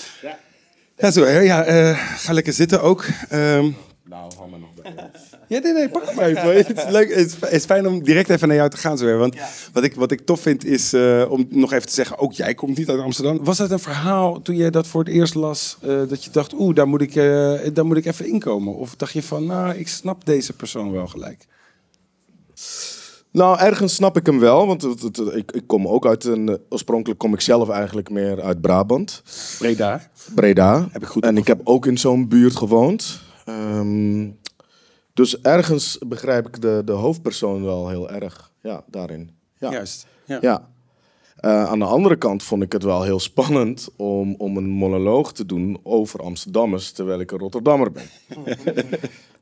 Ja, 0.97 1.11
zo, 1.11 1.25
ja 1.25 1.63
eh, 1.63 1.97
ga 2.17 2.33
lekker 2.33 2.53
zitten 2.53 2.81
ook. 2.81 3.05
Ehm, 3.29 3.71
Nou, 4.03 4.31
hang 4.37 4.51
maar 4.51 4.59
nog 4.59 4.73
bij. 4.73 5.11
Ja, 5.47 5.59
nee, 5.59 5.73
nee, 5.73 5.89
pak 5.89 6.05
het 6.05 6.15
maar 6.15 6.25
even. 6.25 6.55
Het 6.57 6.77
is, 6.77 6.83
leuk, 6.89 7.09
het 7.15 7.25
is- 7.27 7.39
het 7.39 7.51
is 7.51 7.65
fijn 7.65 7.87
om 7.87 8.03
direct 8.03 8.29
even 8.29 8.47
naar 8.47 8.57
jou 8.57 8.69
te 8.69 8.77
gaan. 8.77 8.97
Zo 8.97 9.05
weer. 9.05 9.17
Want 9.17 9.35
wat, 9.73 9.83
ik, 9.83 9.95
wat 9.95 10.11
ik 10.11 10.25
tof 10.25 10.39
vind 10.39 10.65
is, 10.65 10.93
eh, 10.93 11.25
om 11.29 11.45
nog 11.49 11.73
even 11.73 11.87
te 11.87 11.93
zeggen, 11.93 12.17
ook 12.17 12.33
jij 12.33 12.53
komt 12.53 12.77
niet 12.77 12.89
uit 12.89 12.99
Amsterdam. 12.99 13.43
Was 13.43 13.57
het 13.57 13.71
een 13.71 13.79
verhaal 13.79 14.41
toen 14.41 14.55
jij 14.55 14.69
dat 14.69 14.87
voor 14.87 15.03
het 15.03 15.13
eerst 15.13 15.35
las, 15.35 15.77
eh, 15.81 15.89
dat 16.07 16.23
je 16.23 16.29
dacht, 16.29 16.53
oeh, 16.53 16.75
daar, 16.75 16.87
moet 16.87 17.01
ik, 17.01 17.15
eh, 17.15 17.53
daar 17.73 17.85
moet 17.85 17.97
ik 17.97 18.05
even 18.05 18.27
inkomen? 18.27 18.75
Of 18.75 18.95
dacht 18.95 19.13
je 19.13 19.23
van, 19.23 19.45
nou, 19.45 19.75
ik 19.75 19.87
snap 19.87 20.25
deze 20.25 20.53
persoon 20.53 20.91
wel 20.91 21.07
gelijk? 21.07 21.45
Nou, 23.31 23.59
ergens 23.59 23.95
snap 23.95 24.17
ik 24.17 24.25
hem 24.25 24.39
wel, 24.39 24.67
want 24.67 24.81
het- 24.81 25.01
het- 25.01 25.17
ik, 25.35 25.51
ik 25.51 25.63
kom 25.67 25.87
ook 25.87 26.05
uit 26.05 26.23
een... 26.23 26.59
Oorspronkelijk 26.69 27.19
kom 27.19 27.33
ik 27.33 27.41
zelf 27.41 27.69
eigenlijk 27.69 28.09
meer 28.09 28.41
uit 28.41 28.61
Brabant. 28.61 29.21
Breda. 29.59 30.09
Breda. 30.35 30.87
Heb 30.91 31.01
ik 31.01 31.07
goed 31.07 31.23
En 31.23 31.37
ik 31.37 31.47
heb 31.47 31.61
ook 31.63 31.85
in 31.85 31.97
zo'n 31.97 32.27
buurt 32.27 32.55
gewoond. 32.55 33.19
Ehm, 33.45 34.23
dus 35.15 35.41
ergens 35.41 35.97
begrijp 36.07 36.47
ik 36.47 36.61
de, 36.61 36.81
de 36.85 36.91
hoofdpersoon 36.91 37.63
wel 37.63 37.89
heel 37.89 38.09
erg. 38.09 38.51
Ja, 38.61 38.83
daarin. 38.87 39.29
Ja. 39.57 39.71
Juist. 39.71 40.07
Ja. 40.25 40.37
Ja. 40.41 40.69
Eh, 41.35 41.65
aan 41.65 41.79
de 41.79 41.85
andere 41.85 42.15
kant 42.15 42.43
vond 42.43 42.63
ik 42.63 42.71
het 42.71 42.83
wel 42.83 43.03
heel 43.03 43.19
spannend 43.19 43.89
om, 43.95 44.35
om 44.37 44.57
een 44.57 44.69
monoloog 44.69 45.33
te 45.33 45.45
doen 45.45 45.79
over 45.83 46.21
Amsterdammers, 46.21 46.91
terwijl 46.91 47.19
ik 47.19 47.31
een 47.31 47.37
Rotterdammer 47.37 47.91
ben. 47.91 48.03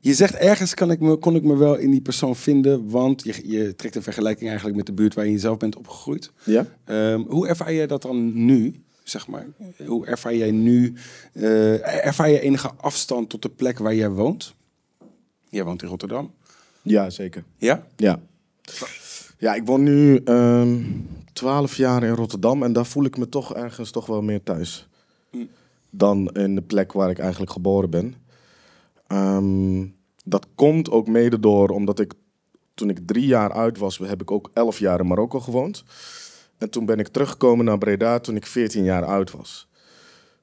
Je 0.00 0.14
zegt 0.14 0.34
ergens 0.34 0.74
kan 0.74 0.90
ik 0.90 1.00
me, 1.00 1.16
kon 1.16 1.34
ik 1.34 1.42
me 1.42 1.56
wel 1.56 1.76
in 1.76 1.90
die 1.90 2.00
persoon 2.00 2.36
vinden, 2.36 2.90
want 2.90 3.24
je, 3.24 3.50
je 3.50 3.74
trekt 3.74 3.94
een 3.94 4.02
vergelijking 4.02 4.46
eigenlijk 4.48 4.76
met 4.76 4.86
de 4.86 4.92
buurt 4.92 5.14
waar 5.14 5.26
je 5.26 5.38
zelf 5.38 5.56
bent 5.56 5.76
opgegroeid. 5.76 6.30
Ja? 6.44 6.66
Ehm, 6.84 7.20
hoe 7.20 7.48
ervaar 7.48 7.74
jij 7.74 7.86
dat 7.86 8.02
dan 8.02 8.44
nu, 8.44 8.82
zeg 9.02 9.26
maar? 9.26 9.46
Hoe 9.86 10.06
ervaar 10.06 10.34
jij 10.34 10.50
nu, 10.50 10.94
eh, 11.32 12.06
ervaar 12.06 12.30
je 12.30 12.40
enige 12.40 12.70
afstand 12.76 13.28
tot 13.28 13.42
de 13.42 13.48
plek 13.48 13.78
waar 13.78 13.94
jij 13.94 14.10
woont? 14.10 14.54
Jij 15.54 15.64
woont 15.64 15.82
in 15.82 15.88
Rotterdam. 15.88 16.32
Ja, 16.82 17.10
zeker. 17.10 17.44
Ja? 17.56 17.86
Ja. 17.96 18.20
Ja, 19.38 19.54
ik 19.54 19.66
woon 19.66 19.82
nu 19.82 20.16
ehm 20.24 20.82
12 21.32 21.76
jaar 21.76 22.02
in 22.02 22.14
Rotterdam 22.14 22.62
en 22.62 22.72
daar 22.72 22.86
voel 22.86 23.04
ik 23.04 23.16
me 23.16 23.28
toch 23.28 23.54
ergens 23.54 23.90
toch 23.90 24.06
wel 24.06 24.22
meer 24.22 24.42
thuis. 24.42 24.88
Dan 25.90 26.28
in 26.32 26.54
de 26.54 26.62
plek 26.62 26.92
waar 26.92 27.10
ik 27.10 27.18
eigenlijk 27.18 27.52
geboren 27.52 27.90
ben. 27.90 28.14
Ehm, 29.06 29.86
dat 30.24 30.46
komt 30.54 30.90
ook 30.90 31.08
mede 31.08 31.40
door 31.40 31.68
omdat 31.68 32.00
ik 32.00 32.12
toen 32.74 32.88
ik 32.88 33.06
drie 33.06 33.26
jaar 33.26 33.52
uit 33.52 33.78
was, 33.78 33.98
heb 33.98 34.20
ik 34.20 34.30
ook 34.30 34.50
elf 34.52 34.78
jaar 34.78 35.00
in 35.00 35.06
Marokko 35.06 35.40
gewoond. 35.40 35.84
En 36.58 36.70
toen 36.70 36.86
ben 36.86 36.98
ik 36.98 37.08
teruggekomen 37.08 37.64
naar 37.64 37.78
Breda 37.78 38.18
toen 38.18 38.36
ik 38.36 38.46
14 38.46 38.84
jaar 38.84 39.04
oud 39.04 39.30
was. 39.30 39.68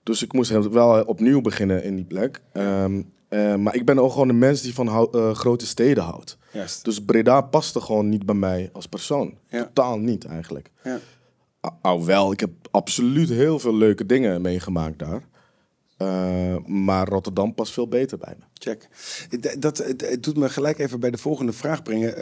Dus 0.04 0.24
ik 0.24 0.34
moest 0.34 0.70
wel 0.70 1.04
opnieuw 1.04 1.42
beginnen 1.42 1.84
in 1.84 1.96
die 1.96 2.06
plek. 2.06 2.42
Ehm, 2.52 3.02
eh, 3.32 3.56
maar 3.56 3.76
ik 3.76 3.86
ben 3.86 4.00
ook 4.00 4.12
gewoon 4.12 4.30
een 4.30 4.38
mens 4.38 4.62
die 4.62 4.74
van 4.74 4.88
hou- 4.88 5.10
eh, 5.12 5.36
grote 5.36 5.66
steden 5.68 6.04
houdt. 6.04 6.38
Juist. 6.52 6.86
Dus 6.86 7.04
Breda 7.06 7.42
paste 7.42 7.82
gewoon 7.82 8.10
niet 8.10 8.26
bij 8.26 8.36
mij 8.36 8.70
als 8.74 8.88
persoon. 8.88 9.38
Ja. 9.50 9.64
Totaal 9.64 9.98
niet 9.98 10.26
eigenlijk. 10.26 10.72
Ja. 10.84 11.00
Wel, 12.06 12.32
ik 12.32 12.40
heb 12.40 12.50
absoluut 12.72 13.30
heel 13.30 13.60
veel 13.60 13.76
leuke 13.76 14.06
dingen 14.06 14.42
meegemaakt 14.42 15.00
daar. 15.00 15.24
Eh, 15.98 16.56
maar 16.66 17.08
Rotterdam 17.08 17.54
past 17.54 17.74
veel 17.74 17.88
beter 17.88 18.18
bij 18.18 18.36
me. 18.40 18.46
Check. 18.54 18.88
Dat, 19.60 19.84
doet 20.20 20.38
me 20.38 20.50
gelijk 20.50 20.80
even 20.80 21.00
bij 21.00 21.12
de 21.12 21.18
volgende 21.18 21.54
vraag 21.54 21.84
brengen. 21.84 22.14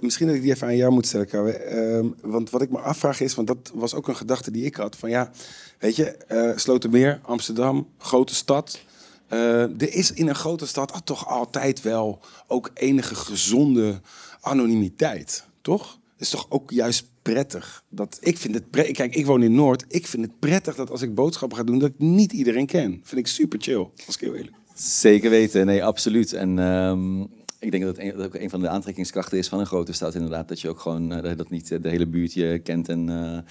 Misschien 0.00 0.26
dat 0.26 0.36
ik 0.36 0.42
die 0.42 0.52
even 0.52 0.66
aan 0.66 0.76
jou 0.76 0.92
moet 0.92 1.06
stellen, 1.06 1.26
Kawe. 1.26 1.52
Ehm, 1.52 2.06
want 2.22 2.50
wat 2.50 2.62
ik 2.62 2.70
me 2.70 2.78
afvraag 2.78 3.20
is, 3.20 3.34
want 3.34 3.48
dat 3.48 3.72
was 3.74 3.94
ook 3.94 4.08
een 4.08 4.16
gedachte 4.16 4.50
die 4.50 4.64
ik 4.64 4.74
had. 4.76 4.96
Van 4.96 5.10
ja, 5.10 5.30
weet 5.78 5.96
je, 5.96 6.52
Slotermeer, 6.56 7.20
Amsterdam, 7.22 7.88
grote 7.98 8.34
stad. 8.34 8.80
Eh, 9.28 9.62
er 9.62 9.92
is 9.94 10.12
in 10.12 10.28
een 10.28 10.34
grote 10.34 10.66
stad 10.66 11.00
toch 11.04 11.28
altijd 11.28 11.82
wel 11.82 12.20
ook 12.46 12.70
enige 12.74 13.14
gezonde 13.14 14.00
anonimiteit, 14.40 15.44
toch? 15.62 15.98
is 16.18 16.30
toch 16.30 16.46
ook 16.48 16.70
juist 16.70 17.06
prettig. 17.22 17.84
Dat, 17.88 18.18
ik 18.20 18.38
vind 18.38 18.54
het 18.54 18.64
Kijk, 18.92 19.14
ik 19.14 19.26
woon 19.26 19.42
in 19.42 19.54
Noord. 19.54 19.84
Ik 19.88 20.06
vind 20.06 20.22
het 20.22 20.38
prettig 20.38 20.74
dat 20.74 20.90
als 20.90 21.02
ik 21.02 21.14
boodschappen 21.14 21.58
ga 21.58 21.64
doen, 21.64 21.78
dat 21.78 21.88
ik 21.88 21.98
niet 21.98 22.32
iedereen 22.32 22.66
ken. 22.66 23.00
Vind 23.02 23.20
ik 23.20 23.26
super 23.26 23.58
chill, 23.60 23.88
als 24.06 24.14
ik 24.14 24.20
heel 24.20 24.34
eerlijk. 24.34 24.56
Zeker 24.74 25.30
weten, 25.30 25.66
nee, 25.66 25.84
absoluut. 25.84 26.32
En 26.32 26.58
ehm, 26.58 27.20
ik 27.58 27.70
denk 27.70 27.84
dat 27.84 27.96
het 27.96 28.16
ook 28.16 28.34
een 28.34 28.50
van 28.50 28.60
de 28.60 28.68
aantrekkingskrachten 28.68 29.38
is 29.38 29.48
van 29.48 29.60
een 29.60 29.66
grote 29.66 29.92
stad, 29.92 30.14
inderdaad. 30.14 30.48
Dat 30.48 30.60
je 30.60 30.68
ook 30.68 30.80
gewoon, 30.80 31.12
eh, 31.12 31.36
dat 31.36 31.50
niet 31.50 31.70
eh, 31.70 31.82
de 31.82 31.88
hele 31.88 32.06
buurt 32.06 32.32
je 32.32 32.58
kent 32.58 32.88
en 32.88 33.44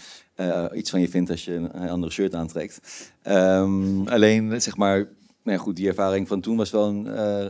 iets 0.73 0.89
van 0.89 1.01
je 1.01 1.09
vindt 1.09 1.29
als 1.29 1.45
je 1.45 1.53
een, 1.53 1.81
een 1.81 1.89
andere 1.89 2.11
shirt 2.11 2.35
aantrekt. 2.35 2.79
Ehm, 3.21 4.07
alleen, 4.07 4.61
zeg 4.61 4.77
maar, 4.77 5.07
nou 5.45 5.57
ja, 5.57 5.63
goed, 5.63 5.75
die 5.75 5.87
ervaring 5.87 6.27
van 6.27 6.41
toen 6.41 6.57
was 6.57 6.71
wel 6.71 6.87
een 6.87 7.07
eh, 7.07 7.45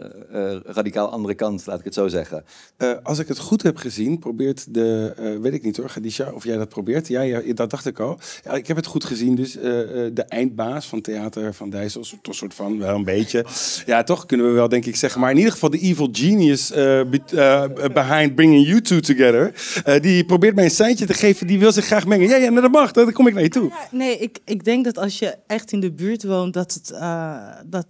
eh, 0.52 0.60
radicaal 0.66 1.10
andere 1.12 1.34
kant, 1.34 1.66
laat 1.66 1.80
ik 1.80 1.86
het 1.86 1.94
zo 1.94 2.08
zeggen. 2.08 2.44
Eh, 2.78 2.92
als 3.04 3.20
ik 3.20 3.28
het 3.28 3.38
goed 3.38 3.62
heb 3.64 3.78
gezien, 3.78 4.20
probeert 4.20 4.74
de, 4.74 5.14
eh, 5.18 5.42
weet 5.42 5.54
ik 5.54 5.64
niet 5.64 5.78
hoor, 5.78 5.90
Gadisha, 5.90 6.32
of 6.34 6.44
jij 6.44 6.58
dat 6.58 6.70
probeert. 6.70 7.08
Ja, 7.08 7.22
ja 7.22 7.42
dat 7.54 7.70
dacht 7.70 7.86
ik 7.86 8.00
al. 8.00 8.20
Ja, 8.44 8.52
ik 8.54 8.68
heb 8.68 8.78
het 8.78 8.86
goed 8.86 9.04
gezien, 9.04 9.36
dus 9.36 9.58
eh, 9.58 10.06
eh, 10.06 10.12
de 10.14 10.22
eindbaas 10.24 10.86
van 10.88 11.02
Theater 11.02 11.54
van 11.54 11.70
Dijssel, 11.70 12.02
toch 12.02 12.18
een 12.24 12.34
soort 12.34 12.54
van, 12.54 12.80
wel 12.80 12.96
een 12.96 13.04
beetje. 13.04 13.46
Ja, 13.86 14.04
toch 14.04 14.26
kunnen 14.26 14.46
we 14.48 14.52
wel 14.52 14.70
denk 14.70 14.86
ik 14.86 14.96
zeggen. 14.96 15.22
Maar 15.22 15.32
in 15.32 15.38
ieder 15.38 15.52
geval 15.52 15.70
de 15.70 15.80
evil 15.80 16.10
genius 16.12 16.72
eh, 16.72 16.76
be- 17.10 17.22
eh, 17.36 17.94
behind 17.94 18.36
bringing 18.36 18.68
you 18.68 18.82
two 18.82 19.00
together. 19.00 19.54
eh, 19.86 20.02
die 20.02 20.26
probeert 20.26 20.56
mij 20.56 20.64
een 20.64 20.70
seintje 20.72 21.06
te 21.06 21.14
geven, 21.14 21.48
die 21.48 21.60
wil 21.60 21.72
zich 21.72 21.86
graag 21.86 22.06
mengen. 22.08 22.28
Ja, 22.28 22.36
ja, 22.36 22.50
nou, 22.50 22.62
dat 22.62 22.72
mag, 22.72 22.92
dan 22.92 23.12
kom 23.12 23.28
ik 23.28 23.34
naar 23.34 23.44
je 23.44 23.50
toe. 23.50 23.70
Ja, 23.70 23.88
nee, 23.92 24.18
ik, 24.18 24.40
ik 24.46 24.64
denk 24.64 24.86
dat 24.86 24.98
als 24.98 25.20
je 25.20 25.36
echt 25.48 25.72
in 25.72 25.80
de 25.80 25.92
buurt 25.92 26.24
woont, 26.24 26.54
dat, 26.54 26.74
het, 26.74 26.92
eh, 26.92 27.38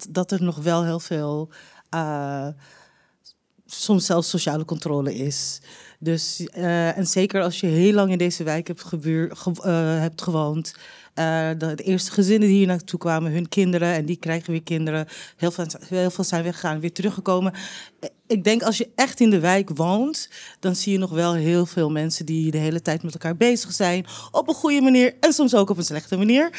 dat, 0.10 0.31
er 0.31 0.43
nog 0.43 0.58
wel 0.58 0.84
heel 0.84 0.99
veel, 0.99 1.49
eh, 1.89 2.47
soms 3.65 4.05
zelfs 4.05 4.29
sociale 4.29 4.65
controle 4.65 5.15
is. 5.15 5.62
Dus, 5.99 6.47
eh, 6.47 6.97
en 6.97 7.08
zeker 7.08 7.41
als 7.41 7.60
je 7.60 7.67
heel 7.67 7.93
lang 7.93 8.12
in 8.12 8.17
deze 8.17 8.43
wijk 8.43 8.67
hebt, 8.67 8.84
eh, 8.84 9.99
hebt 9.99 10.21
gewoond. 10.21 10.75
Eh, 11.15 11.49
de, 11.58 11.75
eerste 11.75 12.12
gezinnen 12.12 12.47
die 12.47 12.58
hier 12.58 12.67
naartoe 12.67 12.99
kwamen, 12.99 13.32
hun 13.32 13.49
kinderen, 13.49 13.93
en 13.93 14.06
die 14.06 14.15
krijgen 14.15 14.51
weer 14.51 14.63
kinderen. 14.63 15.08
Heel 15.38 15.51
veel, 15.51 15.65
veel 16.10 16.23
zijn 16.23 16.43
weggegaan, 16.43 16.80
weer 16.80 16.93
teruggekomen. 16.93 17.54
Eh, 17.99 18.10
Ik 18.28 18.43
denk 18.43 18.63
als 18.63 18.78
je 18.78 18.89
echt 18.95 19.19
in 19.19 19.30
de 19.30 19.39
wijk 19.39 19.69
woont, 19.73 20.30
dan 20.60 20.75
zie 20.75 20.91
je 20.91 20.97
nog 20.97 21.10
wel 21.10 21.34
heel 21.34 21.65
veel 21.65 21.91
mensen 21.91 22.25
die 22.25 22.51
de 22.51 22.58
hele 22.58 22.82
tijd 22.82 23.04
met 23.04 23.13
elkaar 23.13 23.36
bezig 23.36 23.71
zijn. 23.71 24.06
Op 24.32 24.47
een 24.47 24.54
goede 24.54 24.82
manier 24.82 25.13
en 25.19 25.34
soms 25.34 25.56
ook 25.56 25.69
op 25.69 25.78
een 25.78 25.84
slechte 25.84 26.17
manier. 26.17 26.49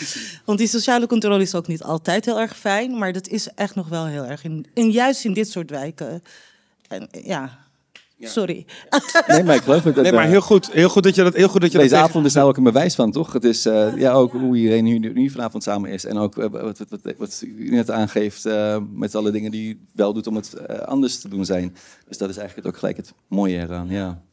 Want 0.44 0.58
die 0.58 0.68
sociale 0.68 1.06
controle 1.06 1.42
is 1.42 1.54
ook 1.54 1.66
niet 1.66 1.82
altijd 1.82 2.24
heel 2.24 2.40
erg 2.40 2.56
fijn, 2.56 2.98
maar 2.98 3.12
dat 3.12 3.28
is 3.28 3.48
echt 3.54 3.74
nog 3.74 3.88
wel 3.88 4.06
heel 4.06 4.24
erg. 4.24 4.44
En 4.44 4.90
juist 4.90 5.24
in 5.24 5.32
dit 5.32 5.50
soort 5.50 5.70
wijken. 5.70 6.22
En, 6.88 7.08
ja, 7.24 7.65
sorry. 8.20 8.66
Nee, 9.26 9.42
maar 9.42 9.54
ik 9.54 9.62
geloof 9.62 9.84
het. 9.84 9.96
Nee, 9.96 10.12
maar 10.12 10.26
heel 10.26 10.40
goed. 10.40 10.72
Heel 10.72 10.88
goed 10.88 11.02
dat 11.02 11.14
je 11.14 11.22
dat, 11.22 11.34
heel 11.34 11.48
goed 11.48 11.60
dat 11.60 11.72
je 11.72 11.78
Deze 11.78 11.94
dat 11.94 12.02
avond 12.02 12.26
is 12.26 12.32
daar 12.32 12.44
ook 12.44 12.56
een 12.56 12.62
bewijs 12.62 12.94
van, 12.94 13.10
toch? 13.10 13.32
Het 13.32 13.44
is 13.44 13.66
eh, 13.66 13.96
ja, 13.96 14.12
ook 14.12 14.32
hoe 14.32 14.56
iedereen 14.56 14.84
nu, 14.84 14.98
nu 14.98 15.30
vanavond 15.30 15.62
samen 15.62 15.90
is. 15.90 16.04
En 16.04 16.18
ook 16.18 16.38
eh, 16.38 16.50
wat, 16.50 16.78
wat, 16.78 16.88
wat, 16.88 17.14
wat 17.18 17.42
u 17.56 17.70
net 17.70 17.90
aangeeft 17.90 18.46
eh, 18.46 18.78
met 18.92 19.14
alle 19.14 19.30
dingen 19.30 19.50
die 19.50 19.68
u 19.68 19.80
wel 19.94 20.12
doet 20.12 20.26
om 20.26 20.36
het 20.36 20.52
eh, 20.52 20.78
anders 20.78 21.20
te 21.20 21.28
doen 21.28 21.44
zijn. 21.44 21.76
Dus 22.08 22.18
dat 22.18 22.28
is 22.28 22.36
eigenlijk 22.36 22.68
ook 22.68 22.76
gelijk 22.76 22.96
het 22.96 23.12
mooie 23.28 23.58
eraan, 23.58 23.88
ja. 23.88 24.24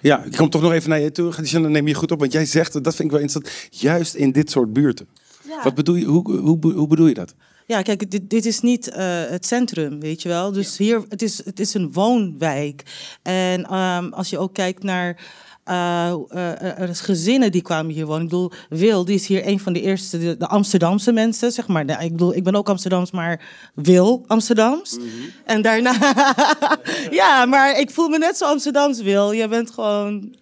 Ja, 0.00 0.24
ik 0.24 0.36
kom 0.36 0.50
toch 0.50 0.62
nog 0.62 0.72
even 0.72 0.90
naar 0.90 1.00
je 1.00 1.12
toe. 1.12 1.32
Dan 1.52 1.70
neem 1.70 1.86
je 1.86 1.94
goed 1.94 2.10
op. 2.10 2.20
Want 2.20 2.32
jij 2.32 2.44
zegt, 2.46 2.72
dat 2.72 2.94
vind 2.94 3.08
ik 3.08 3.10
wel 3.10 3.20
interessant, 3.20 3.68
juist 3.70 4.14
in 4.14 4.32
dit 4.32 4.50
soort 4.50 4.72
buurten. 4.72 5.08
Ja. 5.48 5.62
Wat 5.62 5.74
bedoel 5.74 5.94
je, 5.94 6.04
hoe, 6.04 6.38
hoe, 6.38 6.72
hoe 6.72 6.86
bedoel 6.86 7.06
je 7.06 7.14
dat? 7.14 7.34
Ja, 7.66 7.82
kijk, 7.82 8.10
dit, 8.10 8.30
dit 8.30 8.44
is 8.44 8.60
niet 8.60 8.88
eh, 8.88 9.22
het 9.28 9.46
centrum, 9.46 10.00
weet 10.00 10.22
je 10.22 10.28
wel. 10.28 10.52
Dus 10.52 10.78
hier, 10.78 11.04
het 11.08 11.22
is, 11.22 11.44
het 11.44 11.60
is 11.60 11.74
een 11.74 11.92
woonwijk. 11.92 12.82
En 13.22 13.64
ehm, 13.64 14.08
als 14.12 14.30
je 14.30 14.38
ook 14.38 14.54
kijkt 14.54 14.82
naar 14.82 15.20
eh, 15.64 16.12
eh, 16.12 16.80
er 16.80 16.88
is 16.88 17.00
gezinnen 17.00 17.52
die 17.52 17.62
kwamen 17.62 17.92
hier 17.92 18.06
wonen. 18.06 18.22
Ik 18.22 18.28
bedoel, 18.28 18.52
Wil, 18.68 19.04
die 19.04 19.14
is 19.14 19.26
hier 19.26 19.46
een 19.46 19.60
van 19.60 19.72
de 19.72 19.80
eerste, 19.80 20.18
de, 20.18 20.36
de 20.36 20.46
Amsterdamse 20.46 21.12
mensen, 21.12 21.52
zeg 21.52 21.68
maar. 21.68 21.84
Nou, 21.84 22.04
ik 22.04 22.10
bedoel, 22.10 22.34
ik 22.34 22.44
ben 22.44 22.54
ook 22.54 22.68
Amsterdams, 22.68 23.10
maar 23.10 23.40
Wil 23.74 24.24
Amsterdams. 24.26 24.98
En 25.44 25.62
daarna... 25.62 25.94
ja, 27.10 27.46
maar 27.46 27.78
ik 27.78 27.90
voel 27.90 28.08
me 28.08 28.18
net 28.18 28.36
zo 28.36 28.44
Amsterdams, 28.44 29.00
Wil. 29.00 29.32
Je 29.32 29.48
bent 29.48 29.70
gewoon... 29.70 30.34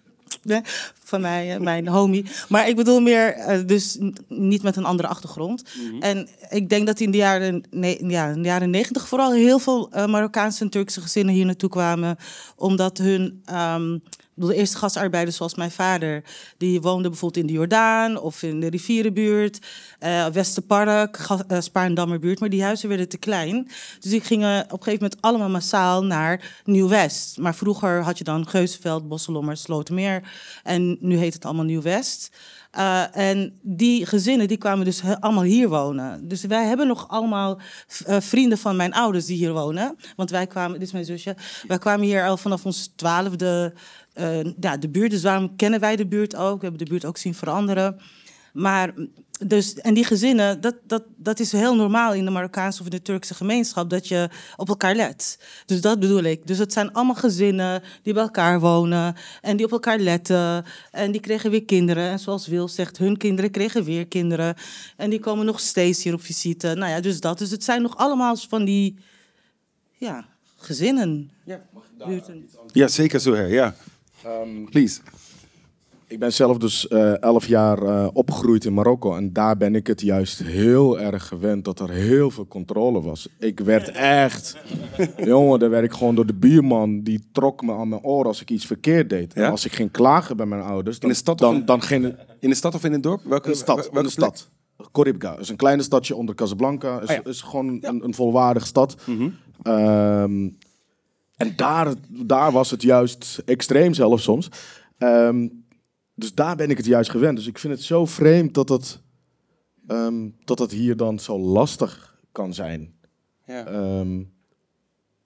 van 1.03 1.21
mij, 1.21 1.53
eh, 1.53 1.59
mijn 1.59 1.87
homie. 1.87 2.25
Maar 2.49 2.67
ik 2.67 2.75
bedoel 2.75 2.99
meer, 2.99 3.33
eh, 3.33 3.59
dus 3.65 3.97
niet 4.27 4.63
met 4.63 4.75
een 4.75 4.85
andere 4.85 5.07
achtergrond. 5.07 5.63
En 5.99 6.27
ik 6.49 6.69
denk 6.69 6.85
dat 6.85 6.99
in 6.99 7.11
de 7.11 7.17
jaren, 7.17 7.63
ja, 8.07 8.27
in 8.27 8.41
de 8.41 8.47
jaren 8.47 8.69
negentig 8.69 9.07
vooral 9.07 9.33
heel 9.33 9.59
veel 9.59 9.89
eh, 9.91 10.05
Marokkaanse 10.05 10.63
en 10.63 10.69
Turkse 10.69 11.01
gezinnen 11.01 11.33
hier 11.33 11.45
naartoe 11.45 11.69
kwamen. 11.69 12.17
Omdat 12.55 12.97
hun, 12.97 13.41
ehm, 13.45 13.97
de 14.35 14.55
eerste 14.55 14.77
gastarbeiders 14.77 15.37
zoals 15.37 15.55
mijn 15.55 15.71
vader, 15.71 16.23
die 16.57 16.81
woonden 16.81 17.11
bijvoorbeeld 17.11 17.43
in 17.43 17.47
de 17.47 17.57
Jordaan 17.59 18.19
of 18.19 18.43
in 18.43 18.59
de 18.59 18.69
rivierenbuurt, 18.69 19.59
eh 19.99 20.25
Westerpark, 20.25 21.27
eh, 21.47 21.59
Spaarndammerbuurt. 21.59 22.39
Maar 22.39 22.49
die 22.49 22.63
huizen 22.63 22.89
werden 22.89 23.09
te 23.09 23.17
klein. 23.17 23.63
Dus 23.99 24.11
die 24.11 24.21
gingen 24.21 24.63
op 24.63 24.71
een 24.71 24.83
gegeven 24.83 25.03
moment 25.03 25.21
allemaal 25.21 25.49
massaal 25.49 26.03
naar 26.03 26.61
Nieuw-West. 26.63 27.37
Maar 27.37 27.55
vroeger 27.55 28.01
had 28.03 28.17
je 28.17 28.23
dan 28.23 28.47
Geuzenveld, 28.47 29.07
Bosselommer, 29.07 29.57
Slotermeer. 29.57 30.21
En 30.63 30.97
nu 30.99 31.17
heet 31.17 31.33
het 31.33 31.45
allemaal 31.45 31.65
Nieuw-West. 31.65 32.29
Eh, 32.71 33.17
en 33.17 33.59
die 33.61 34.05
gezinnen 34.05 34.47
die 34.47 34.57
kwamen 34.57 34.85
dus 34.85 35.01
allemaal 35.19 35.43
hier 35.43 35.69
wonen. 35.69 36.27
Dus 36.27 36.43
wij 36.43 36.65
hebben 36.65 36.87
nog 36.87 37.09
allemaal 37.09 37.59
vrienden 38.19 38.57
van 38.57 38.75
mijn 38.75 38.93
ouders 38.93 39.25
die 39.25 39.37
hier 39.37 39.53
wonen. 39.53 39.95
Want 40.15 40.29
wij 40.29 40.47
kwamen, 40.47 40.79
dit 40.79 40.87
is 40.87 40.93
mijn 40.93 41.05
zusje, 41.05 41.35
wij 41.67 41.77
kwamen 41.77 42.05
hier 42.05 42.27
al 42.27 42.37
vanaf 42.37 42.65
ons 42.65 42.91
twaalfde. 42.95 43.73
Eh 44.15 44.53
ja, 44.59 44.77
de 44.77 44.89
buurt, 44.89 45.11
dus 45.11 45.23
waarom 45.23 45.55
kennen 45.55 45.79
wij 45.79 45.95
de 45.95 46.07
buurt 46.07 46.35
ook? 46.35 46.55
We 46.55 46.67
hebben 46.67 46.85
de 46.85 46.91
buurt 46.91 47.05
ook 47.05 47.17
zien 47.17 47.35
veranderen. 47.35 47.99
Maar 48.53 48.93
dus, 49.39 49.73
en 49.73 49.93
die 49.93 50.03
gezinnen, 50.03 50.61
dat, 50.61 50.75
dat, 50.87 51.03
dat 51.15 51.39
is 51.39 51.51
heel 51.51 51.75
normaal 51.75 52.13
in 52.13 52.25
de 52.25 52.31
Marokkaanse 52.31 52.79
of 52.79 52.85
in 52.85 52.91
de 52.91 53.01
Turkse 53.01 53.33
gemeenschap, 53.33 53.89
dat 53.89 54.07
je 54.07 54.29
op 54.55 54.69
elkaar 54.69 54.95
let. 54.95 55.39
Dus 55.65 55.81
dat 55.81 55.99
bedoel 55.99 56.23
ik. 56.23 56.47
Dus 56.47 56.57
het 56.57 56.73
zijn 56.73 56.93
allemaal 56.93 57.15
gezinnen 57.15 57.83
die 58.03 58.13
bij 58.13 58.23
elkaar 58.23 58.59
wonen 58.59 59.15
en 59.41 59.57
die 59.57 59.65
op 59.65 59.71
elkaar 59.71 59.99
letten. 59.99 60.65
En 60.91 61.11
die 61.11 61.21
kregen 61.21 61.51
weer 61.51 61.65
kinderen. 61.65 62.09
En 62.09 62.19
zoals 62.19 62.47
Wil 62.47 62.67
zegt, 62.67 62.97
hun 62.97 63.17
kinderen 63.17 63.51
kregen 63.51 63.83
weer 63.83 64.07
kinderen. 64.07 64.55
En 64.97 65.09
die 65.09 65.19
komen 65.19 65.45
nog 65.45 65.59
steeds 65.59 66.03
hier 66.03 66.13
op 66.13 66.21
visite. 66.21 66.73
Nou 66.73 66.91
ja, 66.91 66.99
dus 66.99 67.19
dat. 67.19 67.37
Dus 67.37 67.51
het 67.51 67.63
zijn 67.63 67.81
nog 67.81 67.97
allemaal 67.97 68.35
van 68.35 68.65
die, 68.65 68.95
ja, 69.97 70.25
gezinnen. 70.57 71.31
buurten. 72.05 72.49
Ja, 72.71 72.87
zeker 72.87 73.19
zo, 73.19 73.33
hè. 73.33 73.43
Ja. 73.43 73.75
Please. 74.69 74.99
Ik 76.07 76.19
ben 76.19 76.33
zelf 76.33 76.57
dus 76.57 76.87
eh, 76.87 77.21
elf 77.21 77.47
jaar 77.47 77.81
eh, 77.83 78.07
opgegroeid 78.13 78.65
in 78.65 78.73
Marokko. 78.73 79.15
En 79.15 79.33
daar 79.33 79.57
ben 79.57 79.75
ik 79.75 79.87
het 79.87 80.01
juist 80.01 80.43
heel 80.43 80.99
erg 80.99 81.27
gewend 81.27 81.65
dat 81.65 81.79
er 81.79 81.89
heel 81.89 82.31
veel 82.31 82.47
controle 82.47 83.01
was. 83.01 83.27
Ik 83.39 83.59
werd 83.59 83.91
echt... 83.91 84.57
jongen, 85.23 85.59
daar 85.59 85.69
werd 85.69 85.83
ik 85.83 85.91
gewoon 85.93 86.15
door 86.15 86.25
de 86.25 86.33
buurman. 86.33 87.01
Die 87.01 87.27
trok 87.31 87.61
me 87.61 87.73
aan 87.73 87.89
mijn 87.89 88.03
oor 88.03 88.25
als 88.25 88.41
ik 88.41 88.49
iets 88.51 88.65
verkeerd 88.65 89.09
deed. 89.09 89.33
En 89.33 89.51
als 89.51 89.65
ik 89.65 89.71
ging 89.73 89.91
klagen 89.91 90.37
bij 90.37 90.45
mijn 90.45 90.61
ouders... 90.61 90.99
Dan, 90.99 91.09
de 91.09 91.15
stad 91.15 91.41
of 91.41 91.47
dan, 91.47 91.55
in- 91.55 91.65
dan 91.65 91.81
ging 91.81 92.15
In 92.39 92.49
de 92.49 92.55
stad 92.55 92.75
of 92.75 92.83
in 92.83 92.91
het 92.91 93.03
dorp? 93.03 93.21
Welke 93.23 93.45
in 93.45 93.51
de 93.51 93.57
stad. 93.57 93.75
welke 93.75 93.97
In 93.97 94.03
de 94.03 94.13
plek? 94.15 94.35
stad. 94.35 94.49
Coribga. 94.91 95.37
is 95.37 95.49
een 95.49 95.55
kleine 95.55 95.83
stadje 95.83 96.15
onder 96.15 96.35
Casablanca. 96.35 96.99
Is, 97.01 97.07
Ah, 97.09 97.15
ja. 97.15 97.29
is 97.29 97.41
gewoon 97.41 97.77
een, 97.81 98.03
een 98.03 98.13
volwaardige 98.13 98.65
stad. 98.65 98.95
Ehm, 99.61 100.49
en 101.37 101.55
daar, 101.55 101.93
daar 102.09 102.51
was 102.51 102.71
het 102.71 102.81
juist 102.81 103.41
extreem 103.45 103.93
zelfs 103.93 104.23
soms. 104.23 104.49
Ehm, 104.97 105.47
dus 106.13 106.33
daar 106.33 106.55
ben 106.55 106.69
ik 106.69 106.77
het 106.77 106.85
juist 106.85 107.09
gewend. 107.09 107.37
Dus 107.37 107.47
ik 107.47 107.57
vind 107.57 107.73
het 107.73 107.83
zo 107.83 108.05
vreemd 108.05 108.53
dat 108.53 108.69
het, 108.69 108.99
ehm, 109.87 110.29
dat 110.43 110.59
het 110.59 110.71
hier 110.71 110.97
dan 110.97 111.19
zo 111.19 111.39
lastig 111.39 112.19
kan 112.31 112.53
zijn. 112.53 112.93
Ja. 113.45 113.65
Ehm, 113.65 114.23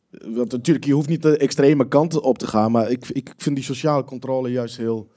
want 0.10 0.52
natuurlijk, 0.52 0.86
je 0.86 0.93
hoeft 0.93 1.10
niet 1.10 1.22
de 1.22 1.38
extreme 1.38 1.88
kanten 1.88 2.22
op 2.24 2.38
te 2.38 2.48
gaan. 2.48 2.72
Maar 2.72 2.91
ik, 2.91 3.10
ik 3.10 3.34
vind 3.38 3.56
die 3.56 3.65
sociale 3.65 4.04
controle 4.04 4.52
juist 4.52 4.78
heel... 4.78 5.12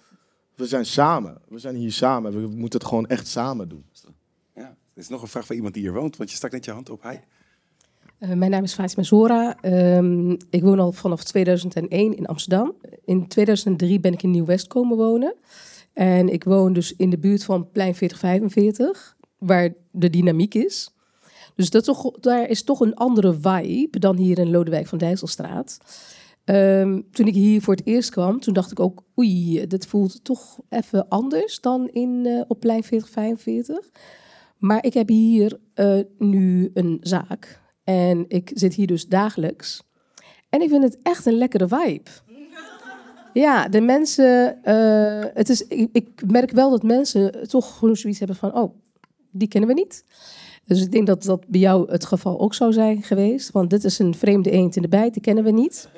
We 0.54 0.66
zijn 0.66 0.86
samen. 0.86 1.40
We 1.48 1.58
zijn 1.58 1.74
hier 1.74 1.92
samen. 1.92 2.32
We 2.32 2.46
moeten 2.56 2.78
het 2.78 2.88
gewoon 2.88 3.06
echt 3.06 3.26
samen 3.26 3.68
doen. 3.68 3.84
ja. 4.54 4.76
Er 4.94 5.00
is 5.00 5.08
nog 5.08 5.22
een 5.22 5.28
vraag 5.28 5.46
van 5.46 5.56
iemand 5.56 5.74
die 5.74 5.82
hier 5.82 5.92
woont, 5.92 6.16
want 6.16 6.30
je 6.30 6.36
stak 6.36 6.52
net 6.52 6.64
je 6.64 6.70
hand 6.70 6.90
op. 6.90 7.02
Hi. 7.02 7.16
Eh, 8.22 8.32
mijn 8.32 8.50
naam 8.50 8.62
is 8.62 8.74
Fatima 8.74 9.02
Zora. 9.02 9.56
Ehm, 9.60 10.30
ik 10.30 10.62
woon 10.62 10.78
al 10.78 10.92
vanaf 10.92 11.24
2001 11.24 12.16
in 12.16 12.26
Amsterdam. 12.26 12.74
In 13.04 13.28
2003 13.28 14.00
ben 14.00 14.12
ik 14.12 14.22
in 14.22 14.30
Nieuw-West 14.30 14.66
komen 14.66 14.96
wonen. 14.96 15.34
En 15.92 16.28
ik 16.28 16.44
woon 16.44 16.72
dus 16.72 16.96
in 16.96 17.10
de 17.10 17.18
buurt 17.18 17.44
van 17.44 17.70
Plein 17.70 17.94
4045, 17.94 19.16
waar 19.38 19.74
de 19.90 20.10
dynamiek 20.10 20.54
is. 20.54 20.94
Dus 21.54 21.70
dat 21.70 21.84
toch, 21.84 22.10
daar 22.10 22.48
is 22.48 22.62
toch 22.62 22.80
een 22.80 22.94
andere 22.94 23.34
vibe 23.34 23.98
dan 23.98 24.16
hier 24.16 24.38
in 24.38 24.50
Lodewijk 24.50 24.86
van 24.86 24.98
Dijsselstraat. 24.98 25.78
Ehm, 26.44 27.00
toen 27.10 27.26
ik 27.26 27.34
hier 27.34 27.62
voor 27.62 27.74
het 27.74 27.86
eerst 27.86 28.10
kwam, 28.10 28.40
toen 28.40 28.54
dacht 28.54 28.70
ik 28.70 28.80
ook, 28.80 29.04
oei, 29.18 29.66
dit 29.66 29.86
voelt 29.86 30.24
toch 30.24 30.58
even 30.68 31.08
anders 31.08 31.60
dan 31.60 31.88
in, 31.88 32.24
uh, 32.24 32.42
op 32.48 32.60
plein 32.60 32.82
4045. 32.84 33.90
Maar 34.58 34.84
ik 34.84 34.94
heb 34.94 35.08
hier 35.08 35.58
uh, 35.74 36.00
nu 36.18 36.70
een 36.74 36.98
zaak 37.00 37.61
en 37.84 38.24
ik 38.28 38.50
zit 38.54 38.74
hier 38.74 38.86
dus 38.86 39.06
dagelijks. 39.06 39.82
En 40.48 40.62
ik 40.62 40.68
vind 40.68 40.82
het 40.82 40.98
echt 41.02 41.26
een 41.26 41.38
lekkere 41.38 41.68
vibe. 41.68 42.10
Ja, 43.32 43.68
de 43.68 43.80
mensen, 43.80 44.58
uh, 44.64 45.24
het 45.34 45.48
is, 45.48 45.66
ik, 45.66 45.88
ik, 45.92 46.22
merk 46.26 46.50
wel 46.50 46.70
dat 46.70 46.82
mensen 46.82 47.48
toch 47.48 47.78
gewoon 47.78 47.96
zoiets 47.96 48.18
hebben 48.18 48.36
van, 48.36 48.54
oh, 48.54 48.74
die 49.30 49.48
kennen 49.48 49.68
we 49.68 49.74
niet. 49.74 50.04
Dus 50.64 50.82
ik 50.82 50.92
denk 50.92 51.06
dat 51.06 51.22
dat 51.22 51.46
bij 51.48 51.60
jou 51.60 51.90
het 51.92 52.04
geval 52.04 52.40
ook 52.40 52.54
zou 52.54 52.72
zijn 52.72 53.02
geweest. 53.02 53.50
Want 53.50 53.70
dit 53.70 53.84
is 53.84 53.98
een 53.98 54.14
vreemde 54.14 54.50
eend 54.50 54.76
in 54.76 54.82
de 54.82 54.88
bijt, 54.88 55.12
die 55.12 55.22
kennen 55.22 55.44
we 55.44 55.50
niet. 55.50 55.88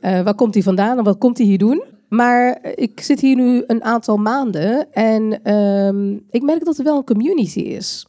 Uh, 0.00 0.22
waar 0.22 0.34
komt 0.34 0.54
hij 0.54 0.62
vandaan 0.62 0.98
en 0.98 1.04
wat 1.04 1.18
komt 1.18 1.38
hij 1.38 1.46
hier 1.46 1.58
doen? 1.58 1.82
Maar 2.08 2.74
ik 2.74 3.00
zit 3.00 3.20
hier 3.20 3.36
nu 3.36 3.64
een 3.66 3.84
aantal 3.84 4.16
maanden 4.16 4.92
en 4.92 5.52
um, 5.54 6.26
ik 6.30 6.42
merk 6.42 6.64
dat 6.64 6.78
er 6.78 6.84
wel 6.84 6.96
een 6.96 7.04
community 7.04 7.60
is. 7.60 8.06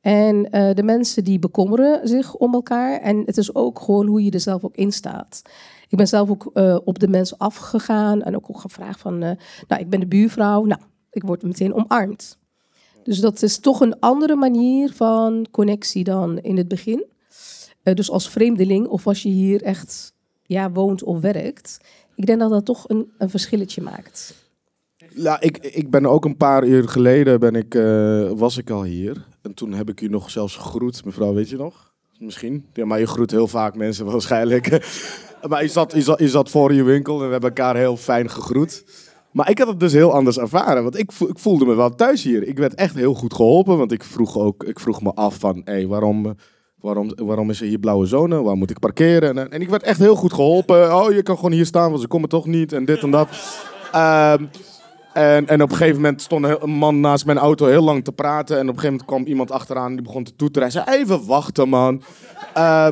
En 0.00 0.48
uh, 0.50 0.74
de 0.74 0.82
mensen 0.82 1.24
die 1.24 1.38
bekommeren 1.38 2.08
zich 2.08 2.34
om 2.34 2.54
elkaar. 2.54 3.00
En 3.00 3.22
het 3.26 3.36
is 3.36 3.54
ook 3.54 3.80
gewoon 3.80 4.06
hoe 4.06 4.24
je 4.24 4.30
er 4.30 4.40
zelf 4.40 4.64
ook 4.64 4.76
in 4.76 4.92
staat. 4.92 5.42
Ik 5.88 5.96
ben 5.96 6.08
zelf 6.08 6.30
ook 6.30 6.50
uh, 6.54 6.78
op 6.84 6.98
de 6.98 7.08
mensen 7.08 7.38
afgegaan 7.38 8.22
en 8.22 8.36
ook, 8.36 8.50
ook 8.50 8.60
gevraagd 8.60 9.00
van, 9.00 9.14
uh, 9.14 9.30
nou, 9.68 9.80
ik 9.80 9.90
ben 9.90 10.00
de 10.00 10.06
buurvrouw. 10.06 10.64
Nou, 10.64 10.80
ik 11.10 11.22
word 11.22 11.42
meteen 11.42 11.74
omarmd. 11.74 12.38
Dus 13.02 13.20
dat 13.20 13.42
is 13.42 13.58
toch 13.58 13.80
een 13.80 13.98
andere 13.98 14.36
manier 14.36 14.92
van 14.92 15.46
connectie 15.50 16.04
dan 16.04 16.38
in 16.38 16.56
het 16.56 16.68
begin. 16.68 17.04
dus 17.82 18.10
als 18.10 18.30
vreemdeling 18.30 18.86
of 18.86 19.06
als 19.06 19.22
je 19.22 19.28
hier 19.28 19.62
echt 19.62 20.12
ja, 20.42 20.70
woont 20.70 21.02
of 21.02 21.20
werkt. 21.20 21.80
Ik 22.14 22.26
denk 22.26 22.40
dat 22.40 22.50
dat 22.50 22.64
toch 22.64 22.88
een, 22.88 23.12
een 23.18 23.30
verschilletje 23.30 23.82
maakt. 23.82 24.48
Ja, 25.14 25.40
ik, 25.40 25.58
ik 25.58 25.90
ben 25.90 26.06
ook 26.06 26.24
een 26.24 26.36
paar 26.36 26.64
uur 26.64 26.88
geleden 26.88 27.40
ben 27.40 27.54
ik, 27.54 27.74
was 28.38 28.56
ik 28.56 28.70
al 28.70 28.82
hier. 28.82 29.26
En 29.42 29.54
toen 29.54 29.72
heb 29.72 29.88
ik 29.88 30.00
u 30.00 30.08
nog 30.08 30.30
zelfs 30.30 30.56
gegroet, 30.56 31.04
mevrouw, 31.04 31.34
weet 31.34 31.48
je 31.48 31.56
nog? 31.56 31.92
Misschien. 32.18 32.66
Ja, 32.72 32.84
maar 32.84 32.98
je 32.98 33.06
groet 33.06 33.30
heel 33.30 33.46
vaak 33.46 33.76
mensen 33.76 34.06
waarschijnlijk. 34.10 34.68
maar 35.48 35.62
je 35.62 35.68
zat, 35.68 35.92
je, 35.92 36.02
zat, 36.02 36.18
je 36.18 36.28
zat 36.28 36.50
voor 36.50 36.72
je 36.72 36.82
winkel 36.82 37.20
en 37.20 37.26
we 37.26 37.32
hebben 37.32 37.48
elkaar 37.48 37.76
heel 37.76 37.96
fijn 37.96 38.30
gegroet. 38.30 38.84
Maar 39.30 39.50
ik 39.50 39.58
had 39.58 39.68
het 39.68 39.80
dus 39.80 39.92
heel 39.92 40.12
anders 40.12 40.38
ervaren. 40.38 40.82
Want 40.82 40.98
ik, 40.98 41.12
ik 41.28 41.38
voelde 41.38 41.64
me 41.64 41.74
wel 41.74 41.94
thuis 41.94 42.22
hier. 42.22 42.42
Ik 42.48 42.58
werd 42.58 42.74
echt 42.74 42.94
heel 42.94 43.14
goed 43.14 43.34
geholpen. 43.34 43.78
Want 43.78 43.92
ik 43.92 44.04
vroeg, 44.04 44.38
ook, 44.38 44.64
ik 44.64 44.80
vroeg 44.80 45.02
me 45.02 45.14
af 45.14 45.36
van... 45.38 45.62
Hé, 45.64 45.72
hey, 45.72 45.86
waarom, 45.86 46.34
waarom, 46.80 47.12
waarom 47.16 47.50
is 47.50 47.60
er 47.60 47.66
hier 47.66 47.78
blauwe 47.78 48.06
zone? 48.06 48.42
Waar 48.42 48.56
moet 48.56 48.70
ik 48.70 48.78
parkeren? 48.78 49.38
En, 49.38 49.50
en 49.50 49.60
ik 49.60 49.68
werd 49.68 49.82
echt 49.82 49.98
heel 49.98 50.14
goed 50.14 50.32
geholpen. 50.32 50.96
Oh, 50.96 51.12
je 51.12 51.22
kan 51.22 51.36
gewoon 51.36 51.52
hier 51.52 51.66
staan, 51.66 51.88
want 51.88 52.00
ze 52.00 52.08
komen 52.08 52.28
toch 52.28 52.46
niet. 52.46 52.72
En 52.72 52.84
dit 52.84 53.02
en 53.02 53.10
dat. 53.10 53.28
Um, 53.94 54.50
en, 55.12 55.46
en 55.46 55.62
op 55.62 55.70
een 55.70 55.76
gegeven 55.76 56.00
moment 56.00 56.22
stond 56.22 56.44
een 56.44 56.70
man 56.70 57.00
naast 57.00 57.26
mijn 57.26 57.38
auto 57.38 57.66
heel 57.66 57.82
lang 57.82 58.04
te 58.04 58.12
praten. 58.12 58.56
En 58.56 58.62
op 58.62 58.74
een 58.74 58.80
gegeven 58.80 58.90
moment 58.90 59.08
kwam 59.08 59.24
iemand 59.24 59.50
achteraan 59.50 59.88
en 59.88 59.94
die 59.94 60.02
begon 60.02 60.24
te 60.24 60.36
toeteren. 60.36 60.68
Hij 60.68 60.82
zei, 60.84 60.98
even 60.98 61.26
wachten 61.26 61.68
man. 61.68 62.02
Uh, 62.56 62.88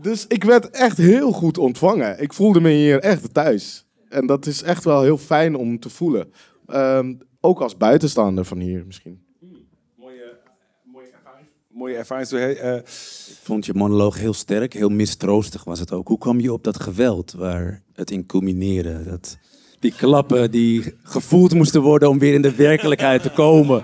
dus 0.00 0.26
ik 0.26 0.44
werd 0.44 0.70
echt 0.70 0.96
heel 0.96 1.32
goed 1.32 1.58
ontvangen. 1.58 2.22
Ik 2.22 2.32
voelde 2.32 2.60
me 2.60 2.70
hier 2.70 3.00
echt 3.00 3.34
thuis. 3.34 3.86
En 4.08 4.26
dat 4.26 4.46
is 4.46 4.62
echt 4.62 4.84
wel 4.84 5.02
heel 5.02 5.18
fijn 5.18 5.56
om 5.56 5.80
te 5.80 5.90
voelen. 5.90 6.32
Uh, 6.68 7.00
ook 7.40 7.60
als 7.60 7.76
buitenstaander 7.76 8.44
van 8.44 8.58
hier 8.58 8.86
misschien. 8.86 9.24
Mooie, 9.94 10.38
mooie 10.82 11.10
ervaring. 11.10 11.48
Mooie 11.68 11.96
ervaring. 11.96 12.30
Uh, 12.30 12.74
ik 12.76 13.42
vond 13.42 13.66
je 13.66 13.74
monoloog 13.74 14.18
heel 14.18 14.34
sterk, 14.34 14.72
heel 14.72 14.88
mistroostig 14.88 15.64
was 15.64 15.80
het 15.80 15.92
ook. 15.92 16.08
Hoe 16.08 16.18
kwam 16.18 16.40
je 16.40 16.52
op 16.52 16.64
dat 16.64 16.80
geweld 16.80 17.32
waar 17.32 17.82
het 17.92 18.10
in 18.10 18.26
culmineerde? 18.26 19.04
Dat 19.04 19.38
die 19.78 19.92
klappen 19.96 20.50
die 20.50 20.94
gevoeld 21.02 21.54
moesten 21.54 21.82
worden 21.82 22.08
om 22.08 22.18
weer 22.18 22.34
in 22.34 22.42
de 22.42 22.54
werkelijkheid 22.54 23.22
te 23.22 23.30
komen. 23.30 23.82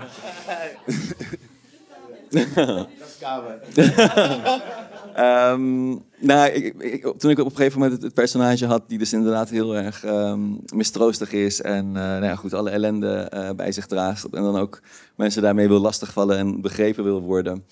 um, 5.17 6.03
nou, 6.29 6.49
ik, 6.49 7.13
toen 7.17 7.31
ik 7.31 7.39
op 7.39 7.45
een 7.45 7.55
gegeven 7.55 7.79
moment 7.79 7.91
het, 7.95 8.01
het, 8.01 8.13
personage 8.13 8.65
had, 8.65 8.83
die 8.87 8.97
dus 8.97 9.13
inderdaad 9.13 9.49
heel 9.49 9.75
erg 9.75 10.05
um, 10.05 10.59
mistroostig 10.73 11.31
is 11.31 11.61
en 11.61 11.85
uh, 11.85 11.93
nou 11.93 12.23
ja, 12.23 12.35
goed, 12.35 12.53
alle 12.53 12.69
ellende 12.69 13.31
uh, 13.33 13.49
bij 13.51 13.71
zich 13.71 13.85
draagt 13.85 14.23
en 14.23 14.43
dan 14.43 14.57
ook 14.57 14.81
mensen 15.15 15.41
daarmee 15.41 15.67
wil 15.67 15.79
lastigvallen 15.79 16.37
en 16.37 16.61
begrepen 16.61 17.03
wil 17.03 17.21
worden, 17.21 17.65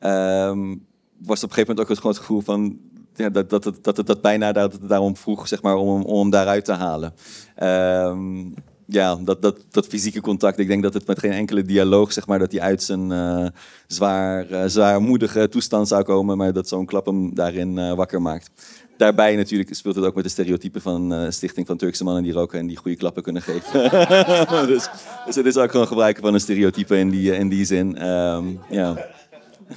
um, 0.00 0.86
was 1.18 1.42
op 1.42 1.48
een 1.48 1.54
gegeven 1.54 1.60
moment 1.60 1.80
ook 1.80 1.88
het 1.88 1.98
groot 1.98 2.18
gevoel 2.18 2.40
van 2.40 2.78
ja, 3.14 3.28
dat, 3.28 3.50
dat, 3.50 3.72
dat, 3.82 4.06
dat, 4.06 4.20
bijna 4.20 4.52
daarom 4.80 5.16
vroeg 5.16 5.48
zeg 5.48 5.62
maar, 5.62 5.76
om, 5.76 6.02
om 6.02 6.30
daaruit 6.30 6.64
te 6.64 6.72
halen. 6.72 7.14
Um, 7.62 8.54
ja, 8.86 9.16
dat, 9.16 9.42
dat, 9.42 9.64
dat 9.70 9.86
fysieke 9.86 10.20
contact. 10.20 10.58
Ik 10.58 10.66
denk 10.66 10.82
dat 10.82 10.94
het 10.94 11.06
met 11.06 11.18
geen 11.18 11.32
enkele 11.32 11.62
dialoog, 11.62 12.12
zeg 12.12 12.26
maar, 12.26 12.38
dat 12.38 12.52
hij 12.52 12.60
uit 12.60 12.82
zijn 12.82 13.10
uh, 13.10 13.46
zwaar, 13.86 14.50
uh, 14.50 14.62
zwaarmoedige 14.66 15.48
toestand 15.48 15.88
zou 15.88 16.02
komen, 16.02 16.36
maar 16.36 16.52
dat 16.52 16.68
zo'n 16.68 16.86
klap 16.86 17.06
hem 17.06 17.34
daarin 17.34 17.76
uh, 17.76 17.94
wakker 17.94 18.22
maakt. 18.22 18.50
Daarbij 18.96 19.36
natuurlijk 19.36 19.74
speelt 19.74 19.94
het 19.94 20.04
ook 20.04 20.14
met 20.14 20.24
de 20.24 20.30
stereotypen 20.30 20.80
van 20.80 21.32
Stichting 21.32 21.66
van 21.66 21.76
Turkse 21.76 22.04
mannen 22.04 22.22
die 22.22 22.32
roken 22.32 22.58
en 22.58 22.66
die 22.66 22.76
goede 22.76 22.96
klappen 22.96 23.22
kunnen 23.22 23.42
geven. 23.42 23.90
dus, 24.66 24.88
dus 25.26 25.34
het 25.34 25.46
is 25.46 25.56
ook 25.56 25.70
gewoon 25.70 25.86
gebruiken 25.86 26.22
van 26.22 26.34
een 26.34 26.40
stereotype 26.40 26.98
in 26.98 27.10
die, 27.10 27.36
in 27.36 27.48
die 27.48 27.64
zin. 27.64 28.08
Um, 28.08 28.60
ja. 28.70 29.06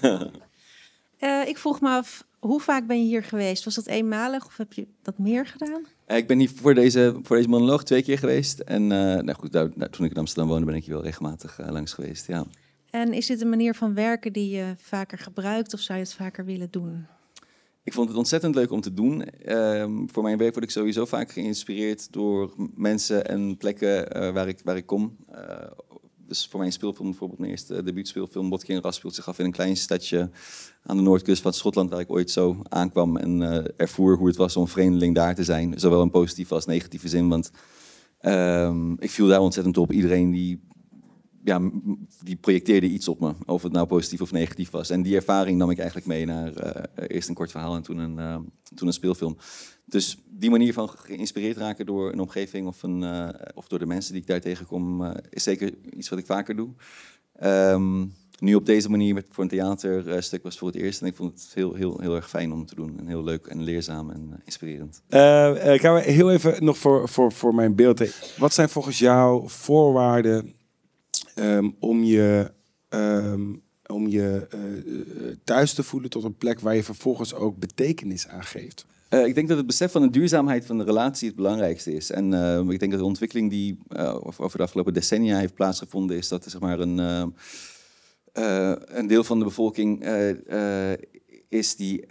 ik 1.47 1.57
vroeg 1.57 1.81
me 1.81 1.89
af, 1.89 2.26
hoe 2.47 2.59
vaak 2.59 2.87
ben 2.87 2.99
je 2.99 3.05
hier 3.05 3.23
geweest? 3.23 3.63
Was 3.63 3.75
dat 3.75 3.87
eenmalig 3.87 4.45
of 4.45 4.57
heb 4.57 4.73
je 4.73 4.87
dat 5.01 5.17
meer 5.17 5.45
gedaan? 5.45 5.85
Ik 6.07 6.27
ben 6.27 6.39
hier 6.39 6.51
voor 6.55 6.73
deze, 6.73 7.19
voor 7.23 7.35
deze 7.35 7.49
monoloog 7.49 7.83
twee 7.83 8.03
keer 8.03 8.17
geweest. 8.17 8.59
En 8.59 8.81
uh, 8.81 8.89
nou 8.89 9.33
goed, 9.33 9.51
daar, 9.51 9.69
toen 9.89 10.05
ik 10.05 10.11
in 10.11 10.17
Amsterdam 10.17 10.47
woonde, 10.47 10.65
ben 10.65 10.75
ik 10.75 10.85
hier 10.85 10.93
wel 10.93 11.03
regelmatig 11.03 11.59
uh, 11.59 11.69
langs 11.69 11.93
geweest. 11.93 12.27
Ja. 12.27 12.45
En 12.89 13.13
is 13.13 13.25
dit 13.25 13.41
een 13.41 13.49
manier 13.49 13.75
van 13.75 13.93
werken 13.93 14.33
die 14.33 14.49
je 14.49 14.73
vaker 14.77 15.17
gebruikt 15.17 15.73
of 15.73 15.79
zou 15.79 15.99
je 15.99 16.03
het 16.03 16.13
vaker 16.13 16.45
willen 16.45 16.71
doen? 16.71 17.05
Ik 17.83 17.93
vond 17.93 18.07
het 18.07 18.17
ontzettend 18.17 18.55
leuk 18.55 18.71
om 18.71 18.81
te 18.81 18.93
doen. 18.93 19.23
Um, 19.51 20.09
voor 20.11 20.23
mijn 20.23 20.37
werk 20.37 20.53
word 20.53 20.65
ik 20.65 20.71
sowieso 20.71 21.05
vaak 21.05 21.31
geïnspireerd 21.31 22.13
door 22.13 22.53
mensen 22.75 23.25
en 23.25 23.57
plekken 23.57 24.33
waar, 24.33 24.47
ik, 24.47 24.59
waar 24.63 24.77
ik 24.77 24.85
kom 24.85 25.17
dus 26.27 26.47
voor 26.47 26.59
mijn 26.59 26.71
speelfilm, 26.71 27.09
bijvoorbeeld 27.09 27.39
mijn 27.39 27.51
eerste 27.51 27.83
debuutspeelfilm, 27.83 28.49
Botkin 28.49 28.81
Ras, 28.81 28.95
speelt 28.95 29.15
zich 29.15 29.27
af 29.27 29.39
in 29.39 29.45
een 29.45 29.51
klein 29.51 29.77
stadje 29.77 30.29
aan 30.83 30.97
de 30.97 31.03
noordkust 31.03 31.41
van 31.41 31.53
Schotland, 31.53 31.89
waar 31.89 31.99
ik 31.99 32.11
ooit 32.11 32.31
zo 32.31 32.61
aankwam 32.63 33.17
en 33.17 33.41
uh, 33.41 33.65
ervoer 33.77 34.17
hoe 34.17 34.27
het 34.27 34.35
was 34.35 34.57
om 34.57 34.67
vreemdeling 34.67 35.15
daar 35.15 35.35
te 35.35 35.43
zijn. 35.43 35.79
Zowel 35.79 36.01
in 36.01 36.09
positieve 36.09 36.53
als 36.53 36.65
negatieve 36.65 37.07
zin, 37.07 37.29
want 37.29 37.51
um, 38.21 38.95
ik 38.99 39.09
viel 39.09 39.27
daar 39.27 39.39
ontzettend 39.39 39.77
op. 39.77 39.91
Iedereen 39.91 40.31
die, 40.31 40.61
ja, 41.43 41.61
die 42.23 42.35
projecteerde 42.35 42.87
iets 42.87 43.07
op 43.07 43.19
me, 43.19 43.33
of 43.45 43.63
het 43.63 43.71
nou 43.71 43.87
positief 43.87 44.21
of 44.21 44.31
negatief 44.31 44.69
was. 44.69 44.89
En 44.89 45.01
die 45.01 45.15
ervaring 45.15 45.57
nam 45.57 45.69
ik 45.69 45.77
eigenlijk 45.77 46.07
mee 46.07 46.25
naar 46.25 46.51
uh, 46.65 47.05
eerst 47.07 47.29
een 47.29 47.35
kort 47.35 47.51
verhaal 47.51 47.75
en 47.75 47.81
toen 47.81 47.97
een, 47.97 48.49
toen 48.75 48.87
een 48.87 48.93
speelfilm. 48.93 49.37
Dus 49.89 50.17
die 50.25 50.49
manier 50.49 50.73
van 50.73 50.89
geïnspireerd 50.89 51.57
raken 51.57 51.85
door 51.85 52.11
een 52.11 52.19
omgeving 52.19 52.67
of, 52.67 52.83
een, 52.83 53.01
uh, 53.01 53.29
of 53.53 53.67
door 53.67 53.79
de 53.79 53.85
mensen 53.85 54.11
die 54.11 54.21
ik 54.21 54.27
daar 54.27 54.41
tegenkom, 54.41 55.01
uh, 55.01 55.11
is 55.29 55.43
zeker 55.43 55.73
iets 55.89 56.09
wat 56.09 56.19
ik 56.19 56.25
vaker 56.25 56.55
doe. 56.55 56.69
Um, 57.43 58.13
nu 58.39 58.55
op 58.55 58.65
deze 58.65 58.89
manier 58.89 59.13
met, 59.13 59.25
voor 59.29 59.43
een 59.43 59.49
theaterstuk 59.49 60.43
was 60.43 60.57
voor 60.57 60.67
het 60.67 60.77
eerst. 60.77 61.01
En 61.01 61.07
ik 61.07 61.15
vond 61.15 61.33
het 61.33 61.51
heel, 61.53 61.73
heel, 61.73 61.99
heel 61.99 62.15
erg 62.15 62.29
fijn 62.29 62.51
om 62.51 62.65
te 62.65 62.75
doen. 62.75 62.99
En 62.99 63.07
heel 63.07 63.23
leuk 63.23 63.47
en 63.47 63.63
leerzaam 63.63 64.09
en 64.09 64.27
uh, 64.29 64.35
inspirerend. 64.43 65.01
Uh, 65.09 65.73
ik 65.73 65.81
ga 65.81 65.95
heel 65.95 66.31
even 66.31 66.63
nog 66.63 66.77
voor, 66.77 67.09
voor, 67.09 67.31
voor 67.31 67.55
mijn 67.55 67.75
beeld. 67.75 68.03
Wat 68.37 68.53
zijn 68.53 68.69
volgens 68.69 68.99
jou 68.99 69.49
voorwaarden 69.49 70.53
um, 71.35 71.75
om 71.79 72.03
je, 72.03 72.51
um, 72.89 73.61
om 73.85 74.07
je 74.07 74.47
thuis 75.43 75.73
te 75.73 75.83
voelen 75.83 76.09
tot 76.09 76.23
een 76.23 76.37
plek 76.37 76.59
waar 76.59 76.75
je 76.75 76.83
vervolgens 76.83 77.33
ook 77.33 77.57
betekenis 77.57 78.27
aan 78.27 78.43
geeft? 78.43 78.85
Uh, 79.09 79.25
ik 79.25 79.35
denk 79.35 79.47
dat 79.47 79.57
het 79.57 79.65
besef 79.67 79.91
van 79.91 80.01
de 80.01 80.09
duurzaamheid 80.09 80.65
van 80.65 80.77
de 80.77 80.83
relatie 80.83 81.27
het 81.27 81.35
belangrijkste 81.35 81.93
is. 81.93 82.11
En 82.11 82.31
uh, 82.31 82.69
ik 82.69 82.79
denk 82.79 82.91
dat 82.91 83.01
de 83.01 83.07
ontwikkeling 83.07 83.49
die 83.49 83.77
uh, 83.89 84.15
over 84.21 84.57
de 84.57 84.63
afgelopen 84.63 84.93
decennia 84.93 85.37
heeft 85.37 85.53
plaatsgevonden, 85.53 86.17
is 86.17 86.27
dat 86.27 86.45
er 86.45 86.51
zeg 86.51 86.61
maar, 86.61 86.79
een, 86.79 86.97
een 88.97 89.07
deel 89.07 89.23
van 89.23 89.39
de 89.39 89.45
bevolking 89.45 90.05
is 91.49 91.75
die 91.75 92.05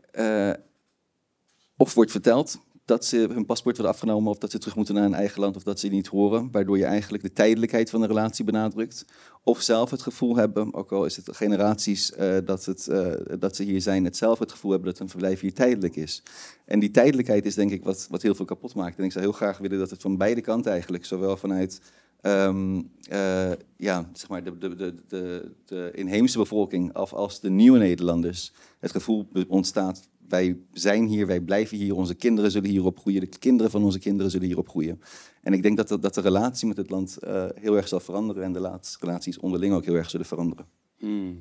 of 1.77 1.95
wordt 1.95 2.11
verteld 2.11 2.59
dat 2.85 3.05
ze 3.05 3.17
hun 3.17 3.47
paspoort 3.47 3.77
wordt 3.77 3.93
afgenomen 3.93 4.31
of 4.31 4.39
dat 4.39 4.51
ze 4.51 4.59
terug 4.59 4.77
moeten 4.77 4.95
naar 4.95 5.03
hun 5.03 5.15
eigen 5.15 5.41
land 5.41 5.57
of 5.57 5.63
dat 5.63 5.81
ze 5.81 5.89
niet 5.89 6.07
horen, 6.07 6.49
waardoor 6.51 6.79
je 6.79 6.85
eigenlijk 6.85 7.23
de 7.23 7.33
tijdelijkheid 7.33 7.91
van 7.91 8.01
de 8.01 8.07
relatie 8.07 8.45
benadrukt. 8.45 9.05
Of 9.49 9.63
zelf 9.63 9.91
het 9.91 10.03
gevoel 10.03 10.37
hebben, 10.37 10.75
ook 10.75 10.93
al 10.93 11.05
is 11.05 11.17
het 11.17 11.37
generaties 11.37 12.13
uh, 12.19 12.37
dat, 12.45 12.65
het, 12.65 12.89
uh, 12.91 13.13
dat 13.39 13.57
ze 13.57 13.63
hier 13.63 13.81
zijn, 13.81 14.05
het 14.05 14.17
zelf 14.17 14.39
het 14.39 14.53
gevoel 14.53 14.71
hebben 14.71 14.89
dat 14.89 14.99
hun 14.99 15.09
verblijf 15.09 15.41
hier 15.41 15.55
tijdelijk 15.55 15.97
is. 15.97 16.23
En 16.65 16.79
die 16.79 16.91
tijdelijkheid 16.91 17.47
is 17.47 17.55
denk 17.55 17.71
ik 17.71 17.85
wat, 17.85 18.07
wat 18.11 18.23
heel 18.23 18.35
veel 18.35 18.45
kapot 18.45 18.75
maakt. 18.75 18.99
En 18.99 19.05
ik 19.05 19.13
zou 19.13 19.25
heel 19.25 19.33
graag 19.33 19.59
willen 19.59 19.79
dat 19.79 19.91
het 19.91 20.03
van 20.03 20.17
beide 20.17 20.41
kanten 20.41 20.73
eigenlijk, 20.73 21.05
zowel 21.05 21.37
vanuit 21.37 21.81
ehm, 22.21 22.83
eh, 23.09 23.51
ja, 23.77 24.11
zeg 24.13 24.29
maar 24.29 24.45
de, 24.45 24.59
de, 24.59 24.95
de, 25.09 25.53
de, 25.65 25.91
inheemse 25.95 26.39
bevolking 26.39 26.97
of 26.97 27.13
als 27.13 27.41
de 27.41 27.51
nieuwe 27.51 27.79
Nederlanders 27.79 28.53
het 28.79 28.91
gevoel 28.91 29.29
ontstaat, 29.49 30.09
wij 30.29 30.57
zijn 30.73 31.07
hier, 31.07 31.27
wij 31.27 31.41
blijven 31.41 31.77
hier, 31.77 31.97
onze 31.97 32.15
kinderen 32.15 32.51
zullen 32.51 32.71
hier 32.71 32.85
opgroeien, 32.85 33.21
de 33.21 33.39
kinderen 33.39 33.71
van 33.71 33.85
onze 33.85 33.99
kinderen 33.99 34.31
zullen 34.31 34.47
hier 34.47 34.59
opgroeien. 34.59 35.01
En 35.47 35.53
ik 35.53 35.63
denk 35.63 35.77
dat 35.77 35.89
de, 35.89 35.99
dat 35.99 36.15
de 36.15 36.21
relatie 36.21 36.69
met 36.69 36.77
het 36.77 36.91
land 36.91 37.17
eh, 37.17 37.45
heel 37.55 37.77
erg 37.77 37.89
zal 37.89 38.01
veranderen 38.01 38.43
en 38.43 38.53
de 38.53 38.71
relaties 39.01 39.39
onderling 39.39 39.75
ook 39.75 39.85
heel 39.85 39.95
erg 39.95 40.11
zullen 40.11 40.27
veranderen. 40.27 40.67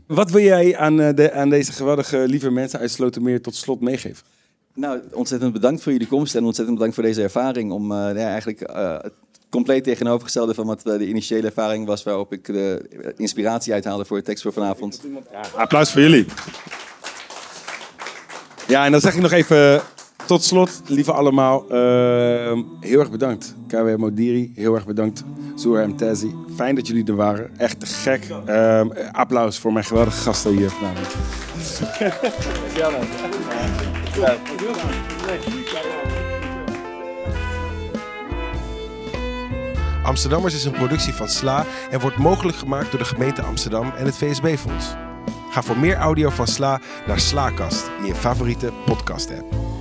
Wat 0.08 0.32
wil 0.32 0.42
jij 0.42 0.78
aan, 0.78 1.02
eh, 1.02 1.16
de, 1.16 1.32
aan 1.32 1.50
deze 1.50 1.72
geweldige 1.72 2.18
lieve 2.28 2.50
mensen 2.52 2.80
uit 2.80 2.92
Slotermeer 2.92 3.42
tot 3.42 3.56
slot 3.56 3.82
meegeven? 3.82 4.26
Nou, 4.74 5.00
ontzettend 5.12 5.54
bedankt 5.54 5.84
voor 5.84 5.92
jullie 5.92 6.08
komst 6.08 6.36
en 6.36 6.44
ontzettend 6.44 6.78
bedankt 6.78 6.96
voor 6.96 7.06
deze 7.06 7.22
ervaring. 7.22 7.72
Om 7.72 7.92
eh, 7.92 7.98
ja, 7.98 8.30
eigenlijk 8.30 8.62
eh, 8.62 8.98
het 9.02 9.14
compleet 9.50 9.84
tegenovergestelde 9.84 10.54
van 10.54 10.66
wat 10.66 10.82
de 10.82 11.08
initiële 11.08 11.48
ervaring 11.48 11.86
was, 11.86 12.04
waarop 12.04 12.34
ik 12.34 12.46
de 12.46 13.14
inspiratie 13.18 13.74
uithaalde 13.74 14.06
voor 14.06 14.18
de 14.18 14.24
tekst 14.24 14.44
voor 14.44 14.54
vanavond. 14.54 15.02
Applaus 15.56 15.92
voor 15.92 16.02
jullie. 16.02 16.26
Ja, 18.68 18.86
en 18.86 18.92
dan 18.92 19.02
zeg 19.02 19.16
ik 19.16 19.22
nog 19.22 19.32
even 19.32 19.82
tot 20.26 20.44
slot, 20.44 20.82
lieve 20.86 21.12
allemaal, 21.12 21.70
ehm, 21.70 22.62
heel 22.80 23.00
erg 23.00 23.12
bedankt. 23.12 23.56
KW 23.68 23.96
Modiri, 23.98 24.52
heel 24.56 24.76
erg 24.76 24.86
bedankt. 24.86 25.24
Zoer 25.56 25.90
Mtezi, 25.90 26.36
fijn 26.56 26.76
dat 26.76 26.88
jullie 26.88 27.06
er 27.06 27.16
waren. 27.16 27.50
Echt 27.58 27.84
gek. 27.84 28.28
Ehm, 28.46 28.88
applaus 29.12 29.60
voor 29.60 29.74
mijn 29.74 29.86
geweldige 29.86 30.22
gasten 30.22 30.52
hier 30.52 30.70
vanavond. 30.70 31.16
Amsterdammers 40.04 40.56
is 40.56 40.66
een 40.66 40.72
productie 40.72 41.14
van 41.14 41.30
SLA 41.30 41.66
en 41.90 42.00
wordt 42.00 42.18
mogelijk 42.18 42.58
gemaakt 42.58 42.92
door 42.92 43.00
de 43.00 43.06
gemeente 43.06 43.42
Amsterdam 43.42 43.94
en 43.98 44.06
het 44.06 44.16
VSB-fonds. 44.16 44.86
Ga 45.50 45.62
voor 45.62 45.78
meer 45.78 45.96
audio 45.96 46.30
van 46.30 46.48
SLA 46.48 46.82
naar 47.08 47.20
SLAcast 47.20 47.90
in 48.00 48.06
je 48.06 48.16
favoriete 48.16 48.72
podcast-app. 48.86 49.75